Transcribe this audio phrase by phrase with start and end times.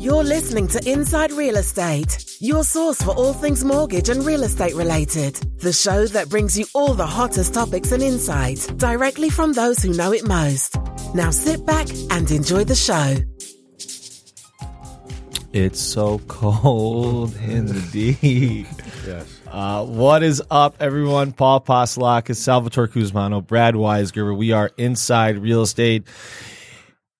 [0.00, 4.74] You're listening to Inside Real Estate, your source for all things mortgage and real estate
[4.74, 5.34] related.
[5.60, 9.92] The show that brings you all the hottest topics and insights directly from those who
[9.92, 10.76] know it most.
[11.14, 13.14] Now sit back and enjoy the show.
[15.52, 18.66] It's so cold in the deep.
[19.06, 19.38] Yes.
[19.52, 21.30] Uh, what is up, everyone?
[21.32, 24.34] Paul Paslakis, Salvatore Kuzmano, Brad Weisgerber.
[24.34, 26.06] We are inside real estate.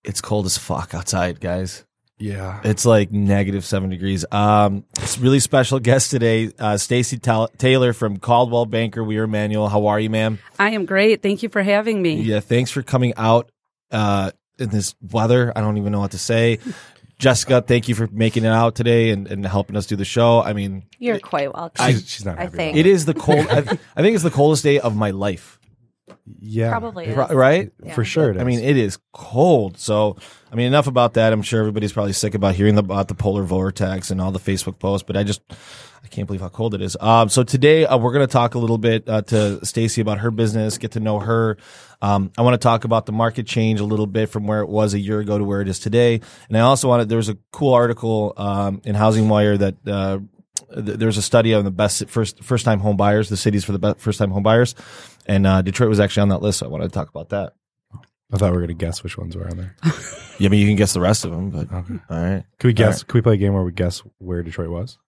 [0.03, 1.85] It's cold as fuck outside, guys.
[2.19, 2.61] Yeah.
[2.65, 4.25] It's like negative seven degrees.
[4.33, 9.27] Um, it's a really special guest today, uh, Stacy Tal- Taylor from Coldwell Banker Weir
[9.27, 9.69] Manuel.
[9.69, 10.39] How are you, ma'am?
[10.59, 11.21] I am great.
[11.21, 12.23] Thank you for having me.
[12.23, 13.51] Yeah, thanks for coming out
[13.91, 15.53] uh, in this weather.
[15.55, 16.61] I don't even know what to say.
[17.23, 20.43] Jessica, thank you for making it out today and, and helping us do the show.
[20.43, 21.85] I mean, You're quite welcome.
[21.85, 22.57] I- She's, she's not I happy.
[22.57, 22.77] think.
[22.77, 23.47] it is the cold.
[23.49, 25.61] I, I think it's the coldest day of my life.
[26.41, 26.71] Yeah.
[26.71, 27.17] Probably is.
[27.17, 27.71] Right?
[27.83, 27.95] Yeah.
[27.95, 28.31] For sure.
[28.31, 28.43] It is.
[28.43, 29.79] I mean, it is cold.
[29.79, 30.17] So,
[30.51, 31.33] I mean, enough about that.
[31.33, 34.81] I'm sure everybody's probably sick about hearing about the polar vortex and all the Facebook
[34.81, 35.43] posts, but I just,
[36.05, 36.97] I can't believe how cold it is.
[37.01, 40.19] Um, so today uh, we're going to talk a little bit uh, to Stacy about
[40.19, 41.57] her business, get to know her.
[42.03, 44.69] Um, I want to talk about the market change a little bit from where it
[44.69, 46.21] was a year ago to where it is today.
[46.49, 50.19] And I also wanted, there was a cool article um, in HousingWire that uh,
[50.75, 53.65] th- there was a study on the best first first time home buyers, the cities
[53.65, 54.75] for the best first time home buyers,
[55.27, 56.59] and uh, Detroit was actually on that list.
[56.59, 57.53] So I wanted to talk about that.
[58.33, 59.77] I thought we were going to guess which ones were on there.
[60.39, 61.95] Yeah, I mean, you can guess the rest of them, but Okay.
[62.11, 62.43] all right.
[62.59, 63.03] Can we guess?
[63.03, 64.99] All Could we play a game where we guess where Detroit was?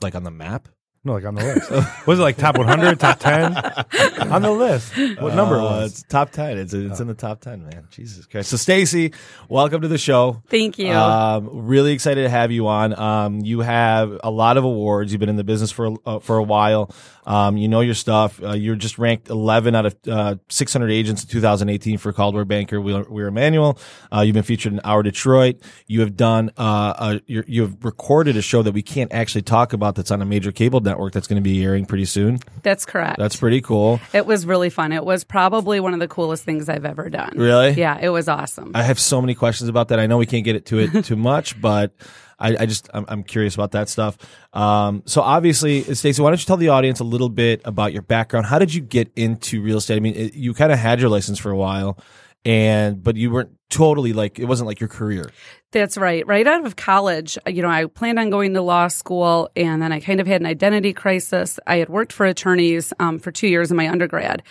[0.00, 0.68] Like on the map?
[1.04, 2.06] No, like on the list.
[2.06, 3.56] was it like top 100, top 10?
[4.32, 4.92] on the list.
[5.20, 5.92] What number Uh, was?
[5.92, 6.58] It's top 10.
[6.58, 7.86] It's, it's in the top 10, man.
[7.90, 8.50] Jesus Christ.
[8.50, 9.12] So, Stacy,
[9.48, 10.42] welcome to the show.
[10.48, 10.90] Thank you.
[10.92, 12.98] Um, really excited to have you on.
[12.98, 15.12] Um, you have a lot of awards.
[15.12, 16.90] You've been in the business for uh, for a while.
[17.28, 18.42] Um, you know your stuff.
[18.42, 22.80] Uh, you're just ranked 11 out of uh, 600 agents in 2018 for Coldwell Banker
[22.80, 23.78] Weir Weir Manuel.
[24.10, 25.56] Uh, you've been featured in Hour Detroit.
[25.86, 26.50] You have done.
[26.56, 29.94] Uh, a, you're, you have recorded a show that we can't actually talk about.
[29.94, 31.12] That's on a major cable network.
[31.12, 32.38] That's going to be airing pretty soon.
[32.62, 33.18] That's correct.
[33.18, 34.00] That's pretty cool.
[34.14, 34.92] it was really fun.
[34.92, 37.34] It was probably one of the coolest things I've ever done.
[37.36, 37.72] Really?
[37.72, 38.72] Yeah, it was awesome.
[38.74, 40.00] I have so many questions about that.
[40.00, 41.92] I know we can't get it to it too much, but
[42.38, 44.16] I, I just I'm, I'm curious about that stuff.
[44.52, 48.02] Um, so obviously, Stacey, why don't you tell the audience a little bit about your
[48.02, 48.46] background?
[48.46, 49.96] How did you get into real estate?
[49.96, 51.98] I mean, it, you kind of had your license for a while,
[52.44, 55.30] and but you weren't totally like it wasn't like your career.
[55.70, 56.26] That's right.
[56.26, 59.92] Right out of college, you know, I planned on going to law school and then
[59.92, 61.60] I kind of had an identity crisis.
[61.66, 64.42] I had worked for attorneys um, for two years in my undergrad.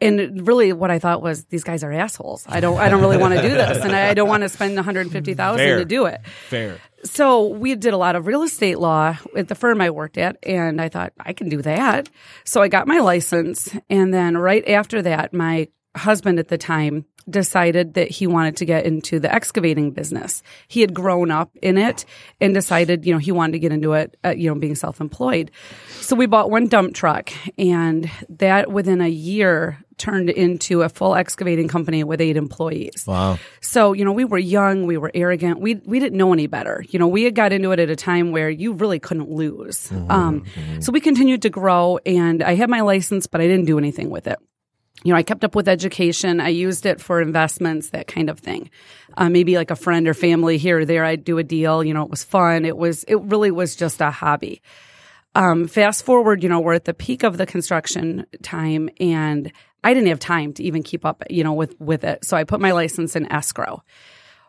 [0.00, 2.44] And really what I thought was these guys are assholes.
[2.48, 4.74] I don't I don't really want to do this and I don't want to spend
[4.74, 6.20] 150,000 to do it.
[6.48, 6.78] Fair.
[7.06, 10.36] So we did a lot of real estate law at the firm I worked at,
[10.42, 12.08] and I thought I can do that.
[12.44, 17.06] So I got my license, and then right after that, my husband at the time
[17.28, 20.42] decided that he wanted to get into the excavating business.
[20.68, 22.04] He had grown up in it
[22.40, 25.50] and decided, you know, he wanted to get into it, uh, you know, being self-employed.
[26.00, 31.14] So we bought one dump truck, and that within a year turned into a full
[31.14, 33.04] excavating company with eight employees.
[33.06, 33.38] Wow.
[33.60, 36.84] So, you know, we were young, we were arrogant, we we didn't know any better.
[36.90, 39.90] You know, we had got into it at a time where you really couldn't lose.
[40.08, 40.44] Um,
[40.80, 44.10] so we continued to grow, and I had my license, but I didn't do anything
[44.10, 44.38] with it.
[45.06, 46.40] You know, I kept up with education.
[46.40, 48.70] I used it for investments, that kind of thing.
[49.16, 51.84] Uh, maybe like a friend or family here or there, I'd do a deal.
[51.84, 52.64] You know, it was fun.
[52.64, 54.62] It was, it really was just a hobby.
[55.36, 59.52] Um, fast forward, you know, we're at the peak of the construction time and
[59.84, 62.24] I didn't have time to even keep up, you know, with, with it.
[62.24, 63.84] So I put my license in escrow.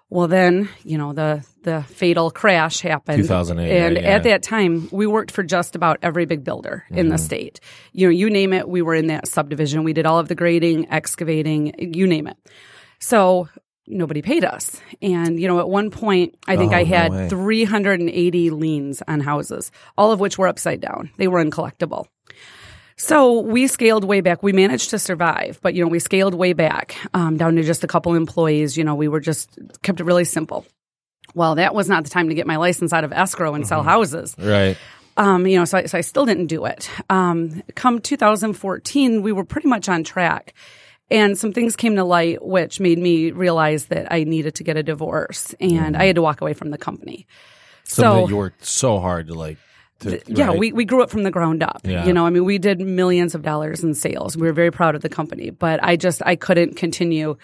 [0.09, 3.23] Well, then, you know, the, the fatal crash happened.
[3.23, 4.07] 2008, And yeah, yeah.
[4.15, 7.09] at that time, we worked for just about every big builder in Mm-hmm.
[7.09, 7.59] the state.
[7.91, 9.83] You know, you name it, we were in that subdivision.
[9.83, 12.37] We did all of the grading, excavating, you name it.
[12.99, 13.49] So
[13.85, 14.81] nobody paid us.
[15.01, 17.29] And, you know, at one point, I think Oh, I had way.
[17.29, 21.09] 380 liens on houses, all of which were upside down.
[21.17, 22.05] They were uncollectible.
[22.97, 24.41] So we scaled way back.
[24.41, 27.83] We managed to survive, but you know, we scaled way back um, down to just
[27.83, 28.75] a couple employees.
[28.75, 30.65] You know, we were just kept it really simple.
[31.35, 33.83] Well, that was not the time to get my license out of escrow and sell
[33.83, 34.35] houses.
[34.37, 34.77] Right.
[35.15, 36.89] Um, you know, so I, so I still didn't do it.
[37.09, 40.53] Um, come 2014, we were pretty much on track.
[41.09, 44.75] And some things came to light which made me realize that I needed to get
[44.75, 47.27] a divorce and I had to walk away from the company.
[47.83, 49.57] Something so you worked so hard to like.
[49.99, 51.81] To, yeah, we, we grew up from the ground up.
[51.83, 52.05] Yeah.
[52.05, 54.37] You know, I mean, we did millions of dollars in sales.
[54.37, 57.37] We were very proud of the company, but I just, I couldn't continue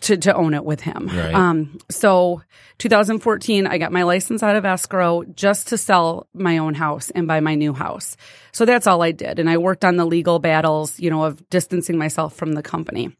[0.00, 1.08] to, to own it with him.
[1.08, 1.34] Right.
[1.34, 2.42] Um, so
[2.78, 7.28] 2014, I got my license out of escrow just to sell my own house and
[7.28, 8.16] buy my new house.
[8.52, 9.38] So that's all I did.
[9.38, 13.16] And I worked on the legal battles, you know, of distancing myself from the company.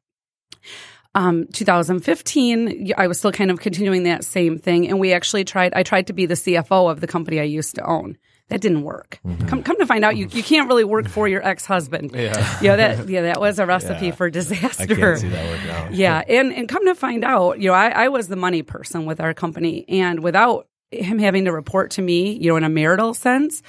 [1.15, 4.89] Um, 2015, I was still kind of continuing that same thing.
[4.89, 7.77] And we actually tried, I tried to be the CFO of the company I used
[7.77, 8.19] to own.
[8.49, 9.19] That didn't work.
[9.27, 9.49] Mm-hmm.
[9.49, 12.13] Come, come to find out, you, you can't really work for your ex husband.
[12.15, 12.59] Yeah.
[12.63, 14.15] yeah, that yeah, that was a recipe Yeah.
[14.15, 14.85] for disaster.
[14.85, 15.93] I can't see that working out.
[15.95, 19.05] Yeah, and and come to find out, you know, I, I was the money person
[19.05, 22.69] with our company, and without him having to report to me, you know, in a
[22.69, 23.63] marital sense,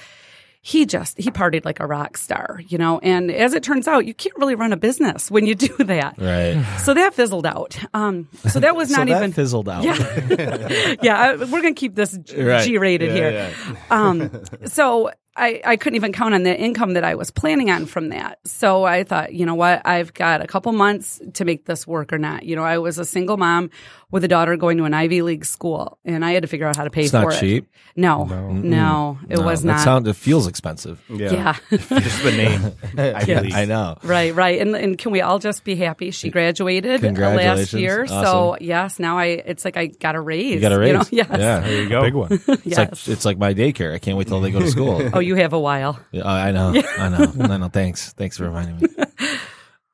[0.60, 2.98] he just he partied like a rock star, you know.
[2.98, 6.18] And as it turns out, you can't really run a business when you do that.
[6.18, 6.62] Right.
[6.80, 7.78] So that fizzled out.
[7.94, 9.84] Um, so that was So not that even fizzled out.
[9.84, 11.36] yeah, yeah.
[11.36, 12.64] We're gonna keep this Right.
[12.66, 13.30] G-rated Yeah, here.
[13.30, 13.76] yeah.
[13.90, 14.30] Um,
[14.66, 18.08] so I, I couldn't even count on the income that I was planning on from
[18.10, 18.38] that.
[18.44, 22.12] So I thought, you know what, I've got a couple months to make this work
[22.12, 22.42] or not.
[22.44, 23.70] You know, I was a single mom
[24.10, 26.76] with a daughter going to an Ivy League school, and I had to figure out
[26.76, 27.40] how to pay It's for not it.
[27.40, 27.70] cheap.
[27.94, 29.80] No, no, it No, was not.
[29.80, 31.02] Sound, it feels expensive.
[31.08, 31.56] yeah.
[31.70, 31.88] Just
[32.22, 32.72] the name.
[32.98, 33.40] Ivy Yeah.
[33.40, 33.52] League.
[33.52, 33.98] I know.
[34.02, 37.72] Right, right, and and can we all just be happy she graduated uh, last Congratulations.
[37.74, 38.06] year?
[38.06, 40.54] So yes, now I it's like I got a raise.
[40.54, 40.92] You got a raise.
[40.94, 41.04] know?
[41.10, 41.28] Yes.
[41.30, 41.60] Yeah.
[41.60, 42.02] There you go.
[42.02, 42.28] Big one.
[42.32, 42.78] It's Yes.
[42.78, 43.92] like it's like my daycare.
[43.94, 45.10] I can't wait till they go to school.
[45.12, 46.00] oh, you have a while.
[46.10, 46.74] Yeah, I know.
[46.98, 47.32] I know.
[47.40, 47.68] I know.
[47.72, 48.12] Thanks.
[48.14, 48.88] Thanks for reminding me.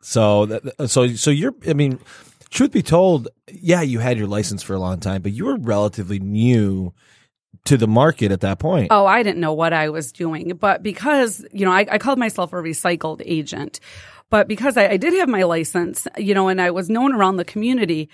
[0.01, 1.55] So, that, so, so you're.
[1.67, 1.99] I mean,
[2.51, 5.57] truth be told, yeah, you had your license for a long time, but you were
[5.57, 6.95] relatively new
[7.65, 8.89] to the market at that point.
[8.91, 10.57] Oh, I didn't know what I was doing.
[10.57, 13.81] But because, you know, I, I called myself a recycled agent.
[14.31, 17.37] But because I, I did have my license, you know, and I was known around
[17.37, 18.09] the community,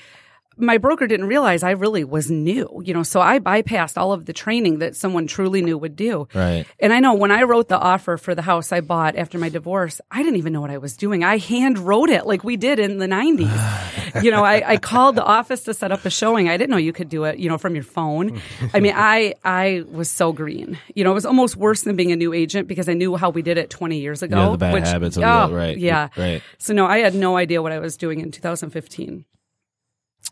[0.60, 4.26] my broker didn't realize I really was new, you know, so I bypassed all of
[4.26, 6.28] the training that someone truly new would do.
[6.34, 6.66] Right.
[6.78, 9.48] And I know when I wrote the offer for the house I bought after my
[9.48, 11.24] divorce, I didn't even know what I was doing.
[11.24, 14.22] I hand wrote it like we did in the 90s.
[14.22, 16.48] you know, I, I called the office to set up a showing.
[16.48, 18.40] I didn't know you could do it, you know, from your phone.
[18.74, 20.78] I mean, I I was so green.
[20.94, 23.30] You know, it was almost worse than being a new agent because I knew how
[23.30, 24.36] we did it 20 years ago.
[24.36, 25.76] Yeah, the bad which- habits of oh, right.
[25.76, 26.08] Yeah.
[26.16, 26.42] Right.
[26.58, 29.24] So no, I had no idea what I was doing in 2015.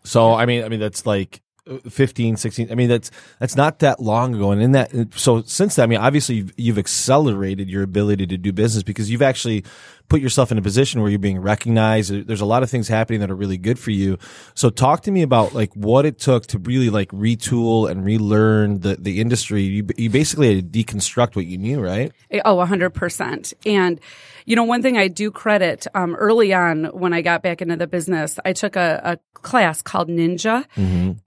[0.04, 2.70] So I mean, I mean that's like uh, 15, 16.
[2.70, 4.52] I mean that's that's not that long ago.
[4.52, 8.38] And in that, so since then, I mean, obviously you've, you've accelerated your ability to
[8.38, 9.64] do business because you've actually
[10.08, 12.10] put yourself in a position where you're being recognized.
[12.26, 14.18] There's a lot of things happening that are really good for you.
[14.54, 18.80] So talk to me about like what it took to really like retool and relearn
[18.80, 19.62] the the industry.
[19.62, 22.12] You you basically had to deconstruct what you knew, right?
[22.44, 23.54] Oh, 100%.
[23.66, 24.00] And,
[24.48, 27.76] you know, one thing I do credit um, early on when I got back into
[27.76, 30.64] the business, I took a, a class called Ninja.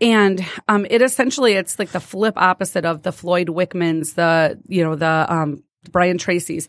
[0.01, 4.83] And um, it essentially, it's like the flip opposite of the Floyd Wickmans, the, you
[4.83, 6.67] know, the um, Brian Tracy's.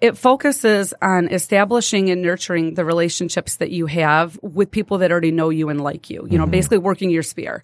[0.00, 5.30] It focuses on establishing and nurturing the relationships that you have with people that already
[5.30, 7.62] know you and like you, you know, basically working your sphere.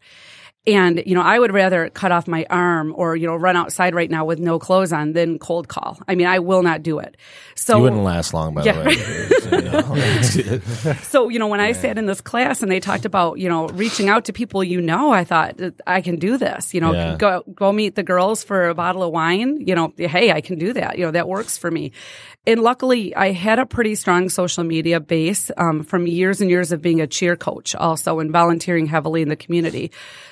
[0.66, 3.94] And, you know, I would rather cut off my arm or, you know, run outside
[3.94, 5.98] right now with no clothes on than cold call.
[6.06, 7.16] I mean, I will not do it.
[7.54, 8.72] So You wouldn't last long, by Yeah.
[8.72, 8.94] the way.
[9.40, 10.94] So, you know.
[11.02, 13.68] so, you know, when I sat in this class and they talked about, you know,
[13.68, 16.74] reaching out to people you know, I thought I can do this.
[16.74, 17.16] You know, Yeah.
[17.16, 19.66] go go meet the girls for a bottle of wine.
[19.66, 20.98] You know, hey, I can do that.
[20.98, 21.92] You know, that works for me.
[22.46, 26.70] And luckily, I had a pretty strong social media base um, from years and years
[26.72, 29.90] of being a cheer coach, also, and volunteering heavily in the community.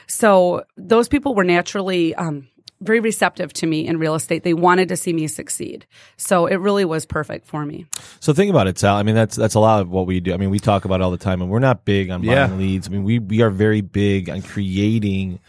[0.09, 2.15] So those people were naturally.
[2.17, 2.49] Um,
[2.81, 4.45] very receptive to me in real estate.
[4.45, 5.85] They wanted to see me succeed.
[6.17, 7.87] So it really was perfect for me.
[8.21, 8.95] So think about it, Sal.
[8.95, 10.33] I mean, that's that's a lot of what we do.
[10.33, 12.31] I mean, we talk about it all the time, and we're not big on buying
[12.31, 12.55] Yeah.
[12.55, 12.87] leads.
[12.87, 15.41] I mean, we we are very big on creating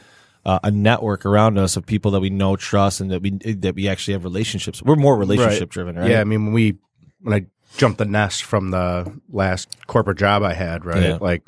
[0.43, 3.75] uh, a network around us of people that we know, trust, and that we that
[3.75, 4.81] we actually have relationships.
[4.81, 6.09] We're more relationship driven, right?
[6.09, 6.77] Yeah, I mean when we
[7.21, 7.45] when I
[7.77, 11.03] jumped the nest from the last corporate job I had, right?
[11.03, 11.17] Yeah.
[11.21, 11.47] Like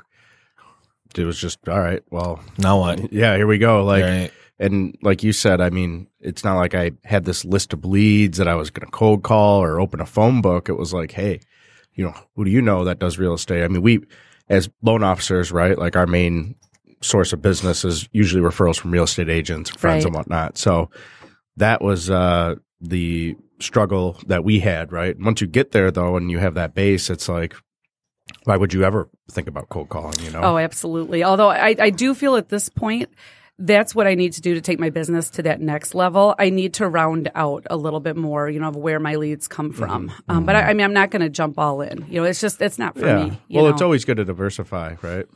[1.18, 2.02] it was just all right.
[2.12, 3.12] Well, Now what?
[3.14, 3.84] yeah, here we go.
[3.86, 4.32] Like, Right.
[4.60, 8.38] and like you said, I mean, it's not like I had this list of leads
[8.38, 10.70] that I was going to cold call or open a phone book.
[10.70, 11.40] It was like, hey,
[11.94, 13.64] you know, who do you know that does real estate?
[13.64, 14.00] I mean, we
[14.50, 15.78] as loan officers, right?
[15.78, 16.56] Like our main
[17.02, 20.08] source of business is usually referrals from real estate agents, friends, Right.
[20.08, 20.58] and whatnot.
[20.58, 20.90] So
[21.58, 25.16] that was uh, the struggle that we had, right?
[25.20, 27.56] Once you get there, though, and you have that base, it's like,
[28.46, 30.20] why would you ever think about cold calling?
[30.22, 30.42] You know?
[30.42, 31.24] Oh, absolutely.
[31.24, 33.10] Although I, I do feel at this point,
[33.60, 36.34] that's what I need to do to take my business to that next level.
[36.40, 39.48] I need to round out a little bit more, you know, of where my leads
[39.48, 40.12] come from.
[40.28, 42.06] Um, but I, I mean, I'm not going to jump all in.
[42.10, 43.24] You know, it's just it's not for yeah.
[43.26, 43.42] me.
[43.48, 43.72] you Well, know?
[43.74, 45.28] it's always good to diversify, right?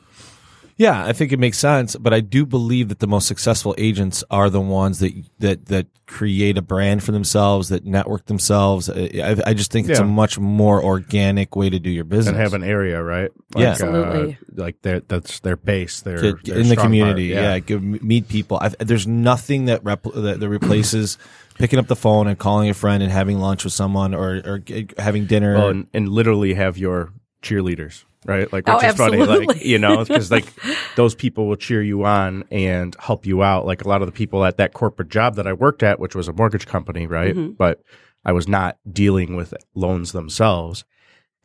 [0.78, 4.26] Yeah, I think it makes sense, but I do believe that the most successful agents
[4.30, 8.90] are the ones that that that create a brand for themselves, that network themselves.
[8.90, 12.28] I, I just think it's a much more organic way to do your business.
[12.28, 13.32] and have an area, right?
[13.56, 13.68] Yeah.
[13.70, 14.34] Absolutely.
[14.34, 16.02] Uh, like their that's their base.
[16.02, 17.34] Their, to- their in the strong community.
[17.34, 18.58] part, yeah, give, meet people.
[18.62, 21.18] I, there's nothing that, rep, that that replaces
[21.58, 24.60] picking up the phone and calling a friend and having lunch with someone or or
[24.60, 25.54] g- having dinner.
[25.56, 27.14] Well, and, and literally have your
[27.46, 28.52] cheerleaders, right?
[28.52, 30.46] Like, Oh, which is funny, like you know, because like
[30.96, 33.66] those people will cheer you on and help you out.
[33.66, 36.16] Like a lot of the people at that corporate job that I worked at, which
[36.16, 37.36] was a mortgage company, right?
[37.36, 37.52] Mm-hmm.
[37.54, 37.82] But
[38.26, 40.84] I was not dealing with loans themselves.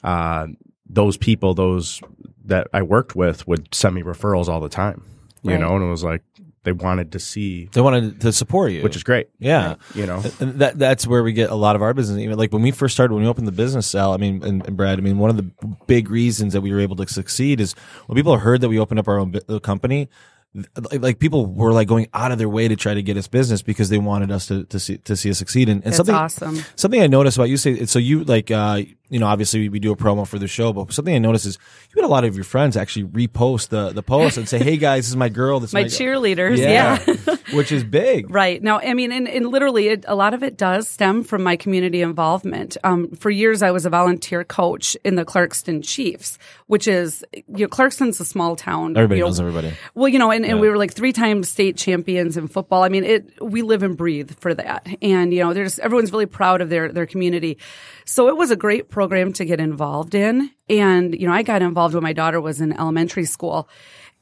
[0.02, 0.49] Uh,
[0.88, 2.00] those people, those
[2.47, 5.04] that I worked with, would send me referrals all the time.
[5.42, 5.61] You Right.
[5.61, 6.23] know, and it was like
[6.62, 9.28] they wanted to see, they wanted to support you, which is great.
[9.38, 9.76] yeah.
[9.94, 12.18] You know, And that that's where we get a lot of our business.
[12.18, 14.12] Even like when we first started, when we opened the business cell.
[14.12, 15.50] I mean, and, and Brad, I mean, one of the
[15.86, 17.74] big reasons that we were able to succeed is
[18.06, 20.08] when people heard that we opened up our own company.
[20.52, 23.28] Like, like people were like going out of their way to try to get us
[23.28, 25.68] business because they wanted us to, to see to see us succeed.
[25.68, 26.64] And, and That's something awesome.
[26.74, 29.92] something I noticed about you say so you like uh you know obviously we do
[29.92, 31.58] a promo for the show, but something I noticed is
[31.94, 34.76] you had a lot of your friends actually repost the the post and say, "Hey
[34.78, 35.60] guys, this is my girl.
[35.60, 36.98] This is My my, cheerleaders, yeah.
[37.52, 38.30] which is big.
[38.30, 38.62] Right.
[38.62, 41.56] Now, I mean, and, and literally, it, a lot of it does stem from my
[41.56, 42.76] community involvement.
[42.84, 47.44] Um, for years, I was a volunteer coach in the Clarkston Chiefs, which is, you
[47.48, 48.96] know, Clarkston's a small town.
[48.96, 49.72] Everybody you know, knows everybody.
[49.94, 52.82] Well, you know, and, and we were like three time state champions in football.
[52.82, 54.86] I mean, it, we live and breathe for that.
[55.02, 57.58] And, you know, there's, everyone's really proud of their, their community.
[58.04, 60.50] So it was a great program to get involved in.
[60.69, 63.69] And, you know, I got involved when my daughter was in elementary school.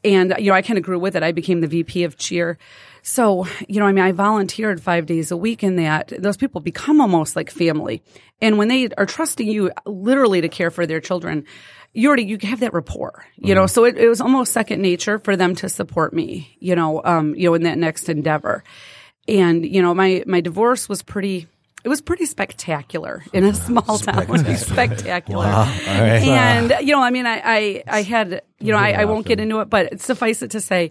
[0.05, 1.23] And, you know, I kind of grew with it.
[1.23, 2.57] I became the VP of cheer.
[3.03, 6.13] So, you know, I mean, I volunteered five days a week in that.
[6.17, 8.03] Those people become almost like family.
[8.41, 11.45] And when they are trusting you literally to care for their children,
[11.95, 15.19] you already, you have that rapport, you know, so it, it was almost second nature
[15.19, 18.63] for them to support me, you know, um, you know, in that next endeavor.
[19.27, 21.49] And, you know, my, my divorce was pretty,
[21.85, 24.27] it was pretty spectacular in a small town.
[24.57, 25.47] spectacular.
[25.87, 29.41] And, you know, I mean, I, I, I had, you know, I, I won't get
[29.41, 30.91] into it, but suffice it to say,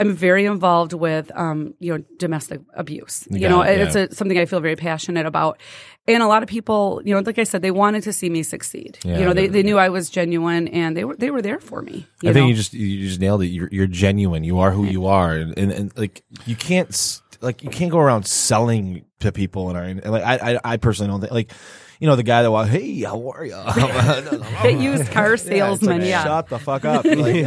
[0.00, 3.26] I'm very involved with, um, you know, domestic abuse.
[3.30, 5.60] You, got know, it, it's a, something I feel very passionate about.
[6.06, 8.44] And a lot of people, you know, like I said, they wanted to see me
[8.44, 8.98] succeed.
[9.04, 11.58] Yeah, you know, they, they- knew I was genuine and they were, they were there
[11.58, 12.06] for me.
[12.22, 12.46] I think know?
[12.46, 13.48] you just you just nailed it.
[13.48, 14.44] You're, you're genuine.
[14.44, 17.98] You are who you are, and, and, and like you can't like you can't go
[17.98, 19.68] around selling to people.
[19.68, 21.52] And, our, and like I, I I personally don't think like
[22.00, 23.54] you know the guy that walks, hey, how are you?
[24.62, 26.24] Hit used car salesman, yeah.
[26.24, 27.04] Shut the fuck up.
[27.18, 27.46] Like,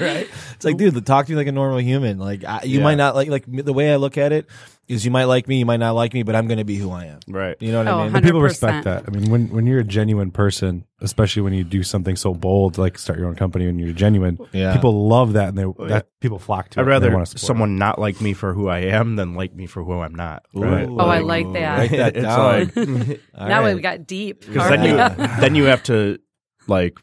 [0.00, 0.28] right?
[0.54, 2.18] It's like, dude, talk to me like a normal human.
[2.18, 4.46] Like, I, you might not like, like the way I look at it
[4.88, 6.76] is you might like me, you might not like me, but I'm going to be
[6.76, 7.20] who I am.
[7.28, 7.56] Right.
[7.60, 8.12] You know what Oh, I mean?
[8.14, 9.04] hun- people respect that.
[9.06, 12.78] I mean, when when you're a genuine person, especially when you do something so bold,
[12.78, 14.72] like start your own company, and you're genuine, Yeah.
[14.74, 16.80] people love that, and they that people flock to.
[16.80, 19.34] I'd it, and they rather wanna someone not like me for who I am than
[19.34, 20.44] like me for who I'm not.
[20.54, 20.88] Right?
[20.88, 20.96] Ooh.
[20.98, 21.78] Oh, I like that.
[21.78, 22.38] Write that It's down.
[22.38, 23.74] like- All now right.
[23.74, 24.40] we got deep.
[24.46, 26.18] because then you then you have to
[26.66, 26.98] like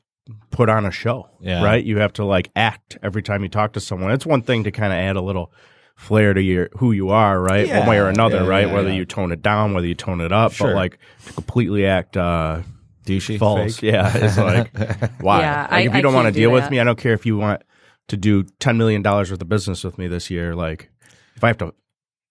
[0.49, 1.63] put on a show, Yeah.
[1.63, 1.83] right?
[1.83, 4.11] You have to like act every time you talk to someone.
[4.11, 5.51] It's one thing to kind of add a little
[5.95, 7.67] flair to your who you are, right?
[7.67, 7.79] Yeah.
[7.79, 8.67] One way or another, Yeah, right?
[8.67, 8.95] yeah, whether yeah.
[8.95, 10.67] you tone it down, whether you tone it up, Sure.
[10.67, 12.61] but like to completely act uh
[13.05, 13.39] douchey.
[13.39, 13.81] false.
[13.81, 14.75] Yeah, it's like
[15.21, 15.39] why?
[15.41, 16.97] Yeah, like, I- if you I don't want to do deal with me, I don't
[16.99, 17.61] care if you want
[18.09, 20.53] to do ten million dollars worth of business with me this year.
[20.55, 20.89] Like
[21.35, 21.73] if I have to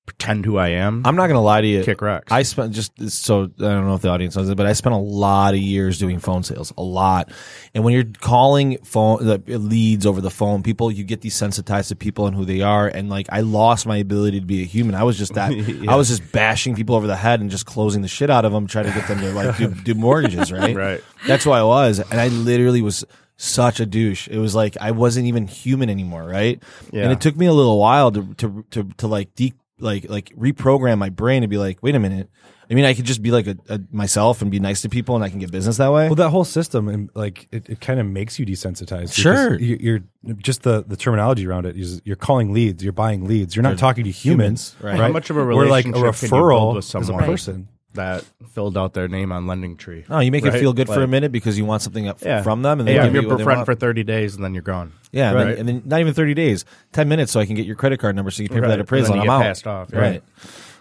[0.06, 1.82] pretend who I am, I'm not going to lie to you.
[1.82, 2.30] kick rocks.
[2.30, 4.94] I spent just so I don't know if the audience knows it, but I spent
[4.94, 7.30] a lot of years doing phone sales, a lot.
[7.74, 11.96] And when you're calling phone the leads over the phone, people you get desensitized to
[11.96, 14.94] people and who they are, and like I lost my ability to be a human.
[14.94, 15.52] I was just that.
[15.88, 18.52] I was just bashing people over the head and just closing the shit out of
[18.52, 20.76] them, trying to get them to like do, do mortgages, right?
[20.76, 21.04] Right.
[21.26, 23.04] That's who I was, and I literally was
[23.36, 24.28] such a douche.
[24.28, 26.62] It was like I wasn't even human anymore, right?
[26.92, 27.04] Yeah.
[27.04, 30.34] And it took me a little while to to to, to like de- like like
[30.36, 32.28] reprogram my brain to be like, wait a minute.
[32.68, 35.14] I mean, I could just be like a, a myself and be nice to people,
[35.14, 36.06] and I can get business that way.
[36.06, 39.12] Well, that whole system, and like it, it kind of makes you desensitized.
[39.12, 39.60] Sure.
[39.60, 40.00] you, you're
[40.38, 43.76] just the the terminology around it is you're calling leads, you're buying leads, you're not
[43.76, 44.92] talking to humans, right.
[44.92, 45.00] right?
[45.00, 47.04] How much of a Where, like a relationship can you build referral with is a
[47.04, 47.24] someone?
[47.24, 47.68] person.
[47.94, 50.04] That filled out their name on LendingTree.
[50.10, 52.42] oh, you make it feel good for a minute because you want something up Yeah.
[52.42, 54.34] from them, and hey, they I'm give your you what they friend for 30 days,
[54.34, 54.92] and then you're gone.
[55.12, 57.66] yeah, and, then, and then not even thirty days, ten minutes, so I can get
[57.66, 59.42] your credit card number, so you can pay for that appraisal, And and, I'm out.
[59.44, 60.22] passed off, right?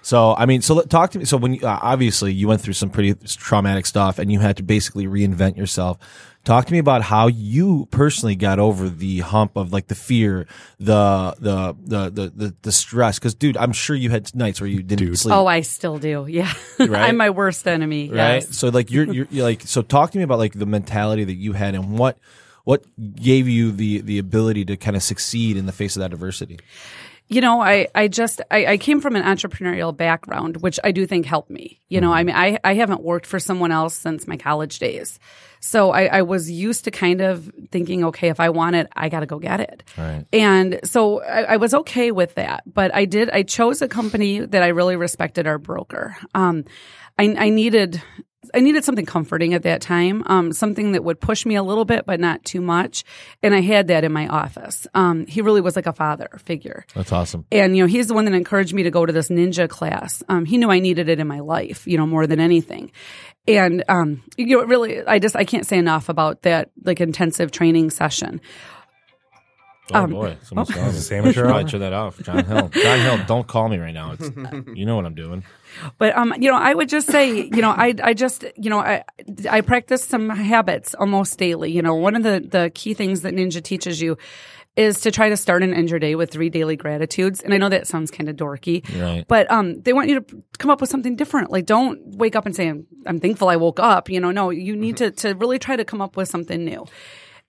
[0.03, 0.05] Right.
[0.05, 1.25] So I mean, so talk to me.
[1.25, 4.57] So when you, uh, obviously you went through some pretty traumatic stuff, and you had
[4.57, 5.97] to basically reinvent yourself.
[6.43, 10.45] Talk to me about how you personally got over the hump of like the fear,
[10.77, 13.17] the the the the the, the stress.
[13.17, 15.33] Because dude, I'm sure you had nights where you didn't sleep.
[15.33, 16.27] Oh, I still do.
[16.33, 16.51] Yeah.
[16.79, 17.09] Right?
[17.09, 18.09] I'm my worst enemy.
[18.09, 18.43] right?
[18.43, 18.57] Yes.
[18.57, 21.35] So like you're, you're you're like so talk to me about like the mentality that
[21.35, 22.17] you had and what
[22.65, 22.83] what
[23.15, 26.59] gave you the the ability to kind of succeed in the face of that adversity?
[27.33, 31.05] You know, I, I just, I, I came from an entrepreneurial background, which I do
[31.05, 31.81] think helped me.
[31.89, 35.19] You know, I mean, I, I haven't worked for someone else since my college days.
[35.59, 39.07] So I, I was used to kind of thinking, okay, if I want it, I
[39.09, 39.83] got to go get it.
[39.97, 40.25] Right.
[40.33, 42.63] And so I, I was okay with that.
[42.71, 46.17] But I did, I chose a company that I really respected our broker.
[46.35, 46.65] Um,
[47.17, 48.01] I, I needed
[48.53, 51.85] I needed something comforting at that time, um, something that would push me a little
[51.85, 53.03] bit, but not too much.
[53.41, 54.87] And I had that in my office.
[54.93, 56.85] Um, he really was like a father figure.
[56.93, 57.45] That's awesome.
[57.51, 60.23] And, you know, he's the one that encouraged me to go to this ninja class.
[60.29, 62.91] Um, he knew I needed it in my life, you know, more than anything.
[63.47, 67.51] And, um, you know, really, I just, I can't say enough about that, like, intensive
[67.51, 68.39] training session.
[69.93, 70.89] Oh Um, boy, someone's calling me.
[70.89, 72.19] Is this amateur Should probably turn that off.
[72.21, 72.69] John Hill.
[72.69, 74.13] John Hill, don't call me right now.
[74.19, 74.29] It's,
[74.75, 75.43] you know what I'm doing.
[75.97, 78.79] But um, you know, I would just say, you know, I I just, you know,
[78.79, 79.03] I
[79.49, 81.71] I practice some habits almost daily.
[81.71, 84.17] You know, one of the the key things that Ninja teaches you
[84.75, 87.41] is to try to start and end your day with three daily gratitudes.
[87.41, 89.23] And I know that sounds kind of dorky, Right.
[89.27, 91.51] but um, they want you to come up with something different.
[91.51, 94.49] Like, don't wake up and say, "I'm, I'm thankful I woke up." You know, no,
[94.49, 96.85] you need to to really try to come up with something new.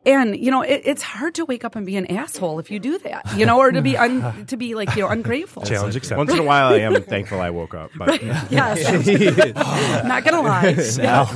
[0.06, 2.78] And you know, it, it's hard to wake up and be an asshole if you
[2.78, 3.36] do that.
[3.36, 5.62] You know, or to be un, to be like you know ungrateful.
[5.62, 6.18] Challenge accepted.
[6.18, 7.90] Once in a while, I am thankful I woke up.
[7.96, 9.54] But Yes,
[10.04, 10.74] not gonna lie.
[10.76, 11.26] Sal,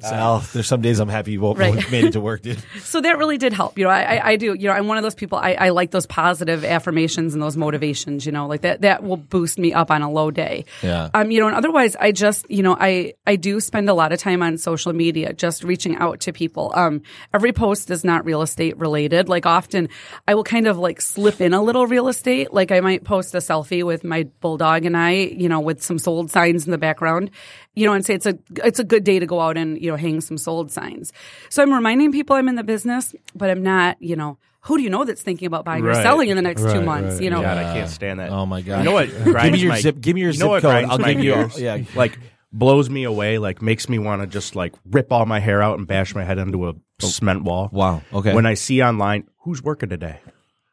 [0.00, 1.90] Sal, there's some days I'm happy you woke, Right.
[1.90, 2.62] made it to work, dude.
[2.80, 3.78] So that really did help.
[3.78, 5.68] You know, I, I, I do, you know, I'm one of those people, I, I
[5.70, 9.72] like those positive affirmations and those motivations, you know, like that, that will boost me
[9.72, 10.64] up on a low day.
[10.82, 11.10] Yeah.
[11.14, 14.12] Um, you know, and otherwise I just, you know, I, I do spend a lot
[14.12, 16.72] of time on social media, just reaching out to people.
[16.74, 17.02] Um,
[17.34, 19.28] every post is not real estate related.
[19.28, 19.88] Like often
[20.26, 22.52] I will kind of like slip in a little real estate.
[22.52, 25.98] Like I might post a selfie with my bulldog and I, you know, with some
[25.98, 27.30] sold signs in the background,
[27.74, 29.90] you know, and say it's a, it's a good day to go out and, you
[29.90, 31.12] know, hang some sold signs.
[31.50, 34.82] So I'm reminding people I'm in the business, but I'm not, you know, who do
[34.82, 37.14] you know that's thinking about buying or selling in the next two months?
[37.14, 37.22] right.
[37.22, 38.30] You know, God, I can't stand that.
[38.30, 38.78] Oh my god.
[38.78, 39.08] You know what?
[39.08, 40.00] give me your my- zip.
[40.00, 40.84] Give me your you zip know what code.
[40.86, 41.34] I'll give you.
[41.34, 41.60] gears?
[41.60, 41.82] Yeah.
[41.94, 42.18] like
[42.58, 43.38] blows me away.
[43.38, 46.24] Like makes me want to just like rip all my hair out and bash my
[46.24, 47.68] head into a cement wall.
[47.72, 48.02] Wow.
[48.12, 48.34] Okay.
[48.34, 50.20] When I see online who's working today.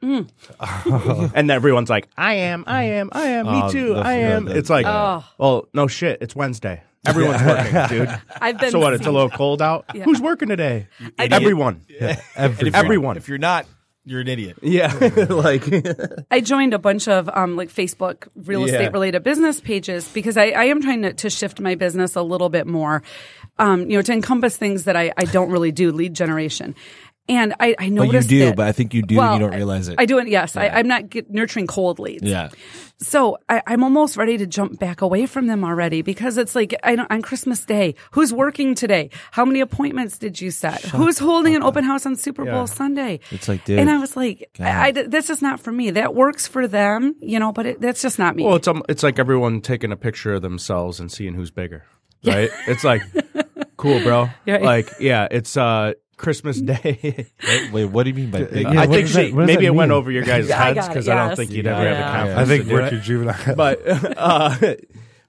[0.01, 0.29] Mm.
[1.35, 4.45] and everyone's like, I am, I am, I am, me Oh, too, the- I am.
[4.45, 5.23] the- it's like, Oh.
[5.37, 6.83] well, no shit, it's Wednesday.
[7.05, 8.19] Everyone's working, dude.
[8.41, 8.93] I've been So what?
[8.93, 9.85] It's a little cold out.
[9.95, 10.87] Who's working today?
[11.17, 11.85] Everyone.
[11.99, 12.17] And
[12.51, 13.15] if you're- Everyone.
[13.17, 13.65] If you're not,
[14.05, 14.57] you're an idiot.
[14.61, 14.93] Yeah,
[15.29, 15.63] like
[16.31, 18.73] I joined a bunch of um, like Facebook real Yeah.
[18.73, 22.21] estate related business pages because I, I am trying to, to shift my business a
[22.21, 23.01] little bit more,
[23.59, 26.75] um, you know, to encompass things that I, I don't really do, lead generation.
[27.29, 28.39] And I, I But you do.
[28.47, 29.15] that- But I think you do.
[29.15, 29.95] well, and you don't realize it.
[29.97, 30.27] I do it.
[30.27, 32.23] Yes, I, I'm not get, nurturing cold leads.
[32.23, 32.49] yeah.
[32.99, 36.73] So I, I'm almost ready to jump back away from them already because it's like
[36.83, 39.09] I don't, on Christmas Day, who's working today?
[39.31, 40.81] How many appointments did you set?
[40.83, 43.19] who's holding an open house on Super Bowl Sunday?
[43.31, 45.91] It's like, dude, and I was like, I, I- this is not for me.
[45.91, 48.43] That works for them, you know, but it, that's just not me.
[48.45, 51.83] Well, it's um, it's like everyone taking a picture of themselves and seeing who's bigger,
[52.25, 52.51] right?
[52.67, 53.01] it's like,
[53.77, 54.29] cool, bro.
[54.45, 54.57] Yeah.
[54.59, 57.27] Like, yeah, it's uh Christmas Day.
[57.47, 58.63] Wait, wait, what do you mean by big?
[58.63, 60.49] Yeah, I think does that- she, what does maybe that it went over your guys'
[60.49, 61.99] heads got it, because I don't think you'd You ever got have it.
[61.99, 62.17] the Yeah.
[62.35, 62.39] confidence.
[62.39, 62.89] I think to do we're it.
[62.89, 63.55] too juvenile.
[63.55, 63.81] but
[64.17, 64.55] uh,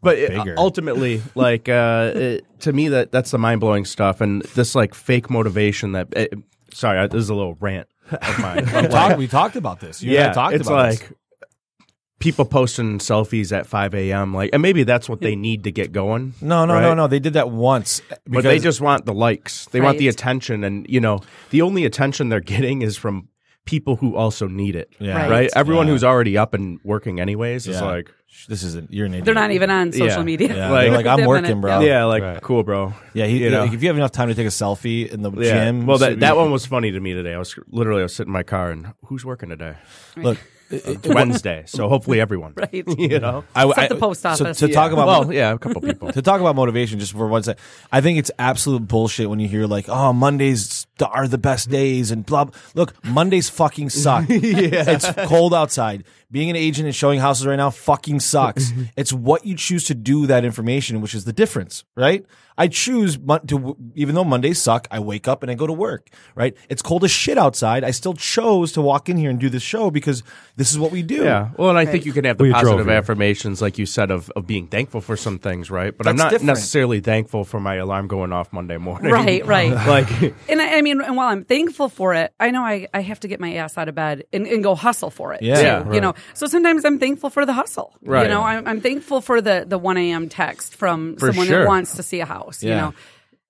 [0.02, 0.54] but uh, Bigger.
[0.57, 4.94] ultimately, like uh, it, to me, that that's the mind blowing stuff, and this like
[4.94, 6.09] fake motivation that.
[6.12, 6.33] It,
[6.72, 8.66] sorry, I, this is a little rant of mine.
[8.66, 10.02] we, like, talked, we talked about this.
[10.02, 11.12] You and yeah, talked it's about like this.
[12.24, 14.34] People posting selfies at 5 a.m.
[14.34, 16.34] Like, and maybe that's what they need to get going.
[16.40, 16.94] No, no, no, right?
[16.96, 17.06] no.
[17.06, 18.00] They did that once.
[18.26, 19.66] But they just want the likes.
[19.66, 23.28] They want the attention, and you know, the only attention they're getting is from
[23.66, 24.92] people who also need it.
[24.98, 25.16] Yeah.
[25.16, 25.30] Right.
[25.30, 25.50] Right.
[25.54, 25.92] Everyone Yeah.
[25.92, 28.10] who's already up and working anyways is like,
[28.48, 28.92] this isn't.
[28.92, 29.24] You're an idiot.
[29.24, 30.22] They're not even on social Yeah.
[30.22, 30.54] media.
[30.56, 31.80] Yeah, Like- like I'm They're working, bro.
[31.80, 32.42] yeah, like Right.
[32.42, 32.92] cool, bro.
[33.14, 33.64] Yeah, he, You know?
[33.64, 35.64] like, if you have enough time to take a selfie in the Yeah.
[35.66, 37.32] gym, Well, so that that one was funny to me today.
[37.32, 39.76] I was literally I was sitting in my car and who's working today?
[40.16, 40.37] Look,
[40.70, 42.55] It's Wednesday, so hopefully everyone.
[42.64, 42.85] Right.
[42.98, 43.44] You know.
[43.55, 44.59] I, Except I- the post so office.
[44.59, 46.12] to talk about well, yeah, a couple people.
[46.12, 49.48] to talk about motivation just for one second, I think it's absolute bullshit when you
[49.48, 52.46] hear like, "Oh, Mondays are the best days," and blah.
[52.74, 54.27] Look, Mondays fucking suck.
[54.29, 56.05] yeah, it's cold outside.
[56.34, 58.72] Being an agent and showing houses right now fucking sucks.
[58.72, 58.82] Mm-hmm.
[58.96, 62.26] it's what you choose to do with that information, which is the difference, right?
[62.56, 66.08] I choose to, even though Mondays suck, I wake up and I go to work,
[66.36, 66.56] right?
[66.68, 67.82] It's cold as shit outside.
[67.82, 70.22] I still chose to walk in here and do this show because
[70.54, 71.24] this is what we do.
[71.24, 71.50] Yeah.
[71.56, 74.30] Well, and I think you can have the We positive affirmations, like you said, of,
[74.36, 75.96] of being thankful for some things, right?
[75.96, 76.46] But I'm not different.
[76.46, 79.10] necessarily thankful for my alarm going off Monday morning.
[79.10, 79.72] Right, right.
[79.86, 80.10] like,
[80.48, 83.18] And I, I mean, and while I'm thankful for it, I know I, I have
[83.20, 85.42] to get my ass out of bed and, and go hustle for it.
[85.42, 85.56] Yeah.
[85.56, 87.94] too, Yeah, You know, so sometimes I'm thankful for the hustle.
[88.02, 88.22] Right.
[88.22, 90.28] You know, I'm, I'm thankful for the, the 1 a.m.
[90.28, 91.60] text from For someone sure.
[91.60, 92.94] that wants to see a house, you know.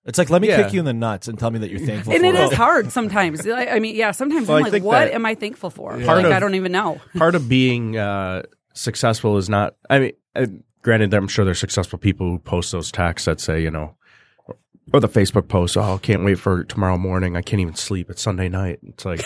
[0.06, 0.62] It's like let me Yeah.
[0.64, 2.12] kick you in the nuts and tell me that you're thankful.
[2.12, 2.52] and for it it.
[2.52, 3.46] is hard sometimes.
[3.48, 5.92] I I mean, yeah, sometimes Well, I I'm like, what am I thankful for?
[5.92, 7.00] Part Like, of- I don't even know.
[7.16, 8.42] part of being uh,
[8.74, 9.76] successful is not.
[9.88, 10.46] I mean, uh,
[10.82, 13.96] granted, I'm sure there's successful people who post those texts that say, you know,
[14.92, 17.34] or the Facebook post, "Oh, can't wait for tomorrow morning.
[17.34, 18.10] I can't even sleep.
[18.10, 19.24] It's Sunday night." It's like,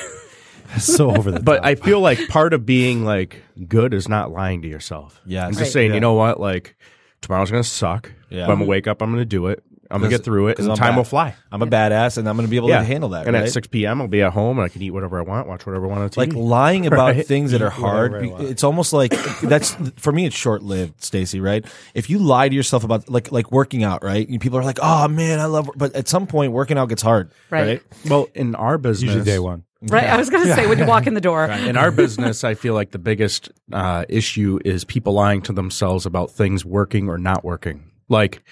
[0.78, 1.66] so over the but top.
[1.66, 5.20] I feel like part of being like good is not lying to yourself.
[5.26, 5.44] Yes.
[5.48, 5.72] and just Right.
[5.72, 5.94] saying, Yeah.
[5.94, 6.76] you know what, like
[7.22, 8.12] tomorrow's gonna suck.
[8.30, 8.46] Yeah.
[8.46, 9.00] but I'm gonna wake up.
[9.02, 9.62] I'm gonna do it.
[9.90, 10.96] I'm gonna 'Cause- get through it, 'cause and I'm time bad.
[10.98, 11.34] will fly.
[11.50, 13.26] I'm a badass, and I'm going to be able to handle that.
[13.26, 13.44] And right?
[13.44, 15.64] at 6 p.m., I'll be at home and I can eat whatever I want, watch
[15.64, 16.16] whatever I want on TV.
[16.18, 17.26] like lying about Right.
[17.26, 18.38] things that are Eat whatever hard.
[18.38, 20.26] Be- It's almost like that's for me.
[20.26, 21.40] It's short lived, Stacy.
[21.40, 21.64] Right?
[21.94, 24.28] If you lie to yourself about like like working out, right?
[24.28, 27.00] You- People are like, "Oh man, I love," but at some point, working out gets
[27.00, 27.66] hard, Right.
[27.66, 27.82] right?
[28.10, 29.62] well, in our business, usually day one.
[29.82, 30.04] Right.
[30.04, 31.44] I was going to say when you walk in the door.
[31.44, 36.04] in our business, I feel like the biggest uh, issue is people lying to themselves
[36.04, 37.90] about things working or not working.
[38.08, 38.42] Like,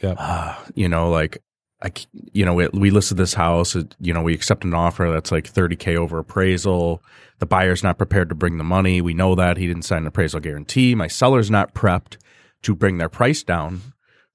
[0.00, 0.16] Yep.
[0.18, 1.38] uh, you know, like,
[1.80, 3.76] I, c- you know, we, we listed this house.
[3.76, 7.00] It, you know, we accept an offer that's like 30k over appraisal.
[7.38, 9.00] The buyer's not prepared to bring the money.
[9.00, 10.94] We know that he didn't sign an appraisal guarantee.
[10.96, 12.16] My seller's not prepped
[12.62, 13.80] to bring their price down,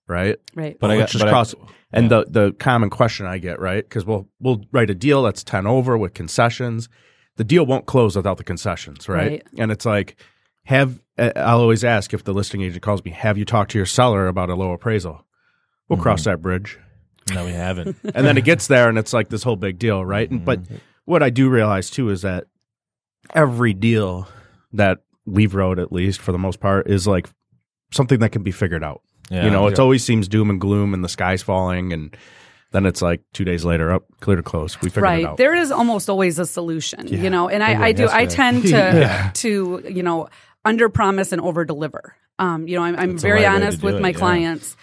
[0.07, 0.37] right?
[0.55, 0.77] Right.
[0.79, 1.53] But I got- is but I-
[1.91, 5.43] and the the common question I get right because we'll we'll write a deal that's
[5.43, 6.89] ten over with concessions.
[7.37, 9.29] The deal won't close without the concessions, right?
[9.29, 9.47] Right.
[9.57, 10.19] And it's like,
[10.65, 13.77] have uh, I'll always ask if the listing agent calls me, have you talked to
[13.77, 15.25] your seller about a low appraisal?
[15.87, 16.77] We'll cross that bridge,
[17.33, 17.95] No, we haven't.
[18.03, 20.29] and then it gets there, and it's like this whole big deal, right?
[20.29, 20.59] And, but
[21.05, 22.45] what I do realize too is that
[23.33, 24.27] every deal
[24.73, 27.29] that we've wrote, at least for the most part, is like
[27.91, 29.01] something that can be figured out.
[29.29, 29.45] Yeah.
[29.45, 32.15] you know, it always seems doom and gloom and the sky's falling and
[32.71, 34.79] then it's like two days later, up clear to close.
[34.81, 35.37] We figured it right out.
[35.37, 39.31] there is almost always a solution you know and i, I do i tend to
[39.35, 40.29] to you know
[40.65, 43.83] under promise and over deliver um, you know i'm, I'm very right way to honest
[43.83, 44.17] with it, my yeah.
[44.17, 44.75] clients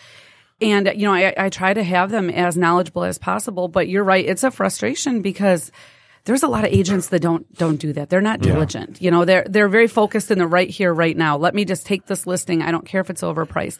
[0.61, 4.04] and you know I, I try to have them as knowledgeable as possible but you're
[4.04, 5.70] right it's a frustration because
[6.24, 8.09] there's a lot of agents that don't don't do that.
[8.09, 9.00] They're not diligent.
[9.00, 11.37] You know, they're they're very focused in the right here, right now.
[11.37, 12.62] Let me just take this listing.
[12.62, 13.78] I don't care if it's overpriced.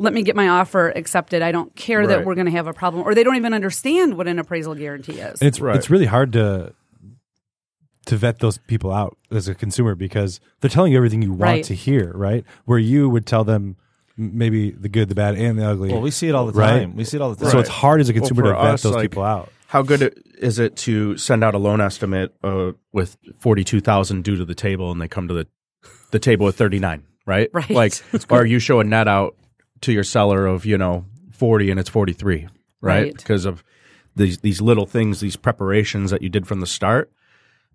[0.00, 1.42] Let me get my offer accepted.
[1.42, 4.16] I don't care that we're going to have a problem, or they don't even understand
[4.16, 5.40] what an appraisal guarantee is.
[5.40, 5.76] And it's Right.
[5.76, 6.72] it's really hard to
[8.06, 11.42] to vet those people out as a consumer because they're telling you everything you want
[11.42, 11.64] Right.
[11.64, 12.42] to hear, right?
[12.64, 13.76] Where you would tell them
[14.16, 15.90] maybe the good, the bad, and the ugly.
[15.90, 16.80] Well, we see it all the Right.
[16.80, 16.96] time.
[16.96, 17.50] We see it all the time.
[17.52, 19.52] So it's hard as a consumer Well, to vet us, those like, people out.
[19.66, 24.24] How good is it to send out a loan estimate uh, with forty two thousand
[24.24, 25.46] due to the table, and they come to the
[26.10, 27.50] the table with thirty nine, right?
[27.52, 27.68] Right.
[27.70, 27.92] Like,
[28.30, 29.36] or you show a net out
[29.82, 32.48] to your seller of you know forty, and it's forty three,
[32.80, 33.04] right?
[33.04, 33.16] Right.
[33.16, 33.64] Because of
[34.16, 37.10] these these little things, these preparations that you did from the start,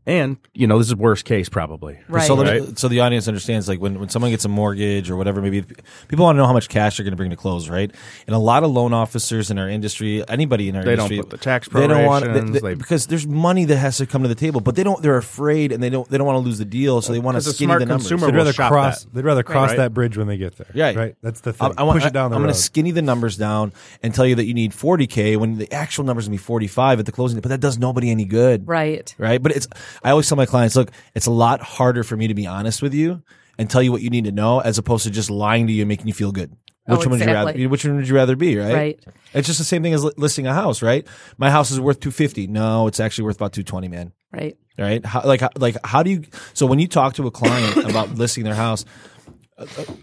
[0.06, 2.28] and you know this is worst case probably, Right.
[2.28, 2.78] So, the, Right.
[2.80, 5.62] so the audience understands, like when, when someone gets a mortgage or whatever, maybe
[6.08, 7.90] people want to know how much cash they're going to bring to close, right?
[8.28, 11.12] And a lot of loan officers in our industry, anybody in our industry, They don't
[11.12, 13.98] industry, put the tax they don't want prorations, they- they- because there's money that has
[13.98, 15.02] to come to the table, but they don't.
[15.02, 16.08] They're afraid and they don't.
[16.10, 17.80] They don't want to lose the deal, so they want to 'cause a skinny smart
[17.80, 18.08] the numbers.
[18.10, 19.04] consumer They'd rather shop cross.
[19.06, 19.14] that.
[19.14, 19.78] They'd rather cross Right.
[19.78, 20.68] that bridge when they get there.
[20.76, 20.96] Right.
[20.96, 21.16] Right.
[21.22, 21.72] That's the thing.
[21.78, 22.48] I, I want, Push it down the I'm road.
[22.48, 25.72] going to skinny the numbers down and tell you that you need 40k when the
[25.72, 27.40] actual numbers going to be 45 at the closing.
[27.40, 29.14] But that does nobody any good, right.
[29.18, 29.42] right?
[29.42, 29.68] But it's
[30.04, 32.82] I always tell my clients, look, it's a lot harder for me to be honest
[32.82, 33.22] with you
[33.58, 35.82] and tell you what you need to know as opposed to just lying to you
[35.84, 36.56] and making you feel good.
[36.88, 37.70] Oh, Which one would you rather?
[37.70, 38.58] Which one would you rather be?
[38.58, 38.74] Right.
[38.74, 39.00] Right.
[39.34, 41.08] It's just the same thing as listing a house, right?
[41.38, 42.46] My house is worth two fifty.
[42.46, 44.12] No, it's actually worth about two twenty, man.
[44.34, 44.58] Right.
[44.78, 45.06] Right?
[45.06, 46.24] How, like, how- like, how do you?
[46.54, 48.84] So when you talk to a client about listing their house,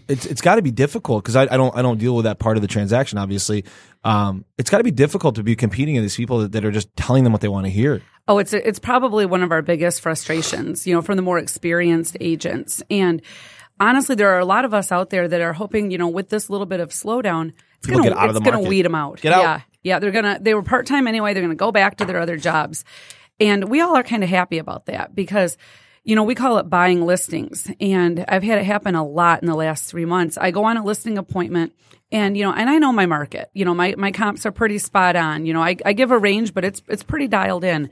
[0.07, 2.39] it's it's got to be difficult because I, I don't I don't deal with that
[2.39, 3.17] part of the transaction.
[3.17, 3.65] Obviously,
[4.03, 6.71] um, it's got to be difficult to be competing with these people that, that are
[6.71, 8.01] just telling them what they want to hear.
[8.27, 12.15] Oh, it's it's probably one of our biggest frustrations, you know, from the more experienced
[12.21, 12.81] agents.
[12.89, 13.21] And
[13.79, 16.29] honestly, there are a lot of us out there that are hoping, you know, with
[16.29, 18.69] this little bit of slowdown, it's People going get out of to it's market.
[18.69, 19.19] weed them out.
[19.21, 19.41] Get out.
[19.41, 21.33] Yeah, yeah, they're gonna they were part time anyway.
[21.33, 22.85] They're going to go back to their other jobs,
[23.39, 25.57] and we all are kind of happy about that because.
[26.03, 29.47] You know, we call it buying listings, and I've had it happen a lot in
[29.47, 30.37] the last three months.
[30.37, 31.73] I go on a listing appointment,
[32.11, 33.49] and you know, and I know my market.
[33.53, 35.45] You know, my my comps are pretty spot on.
[35.45, 37.89] You know, I, I give a range, but it's it's pretty dialed in.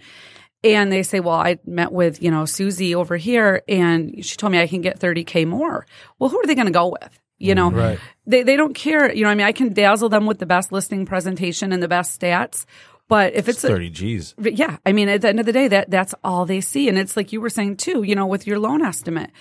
[0.62, 4.52] And they say, well, I met with, you know, Susie over here and she told
[4.52, 5.86] me I can get 30K more.
[6.20, 7.18] Well, who are they going to go with?
[7.38, 7.98] You know, Right.
[8.26, 9.10] they, they don't care.
[9.14, 11.88] You know, I mean, I can dazzle them with the best listing presentation and the
[11.88, 12.66] best stats.
[13.10, 14.34] But if it's, a, Thirty G's.
[14.38, 16.88] but yeah, I mean, at the end of the day, that that's all they see,
[16.88, 18.04] and it's like you were saying too.
[18.04, 19.32] You know, with your loan estimate,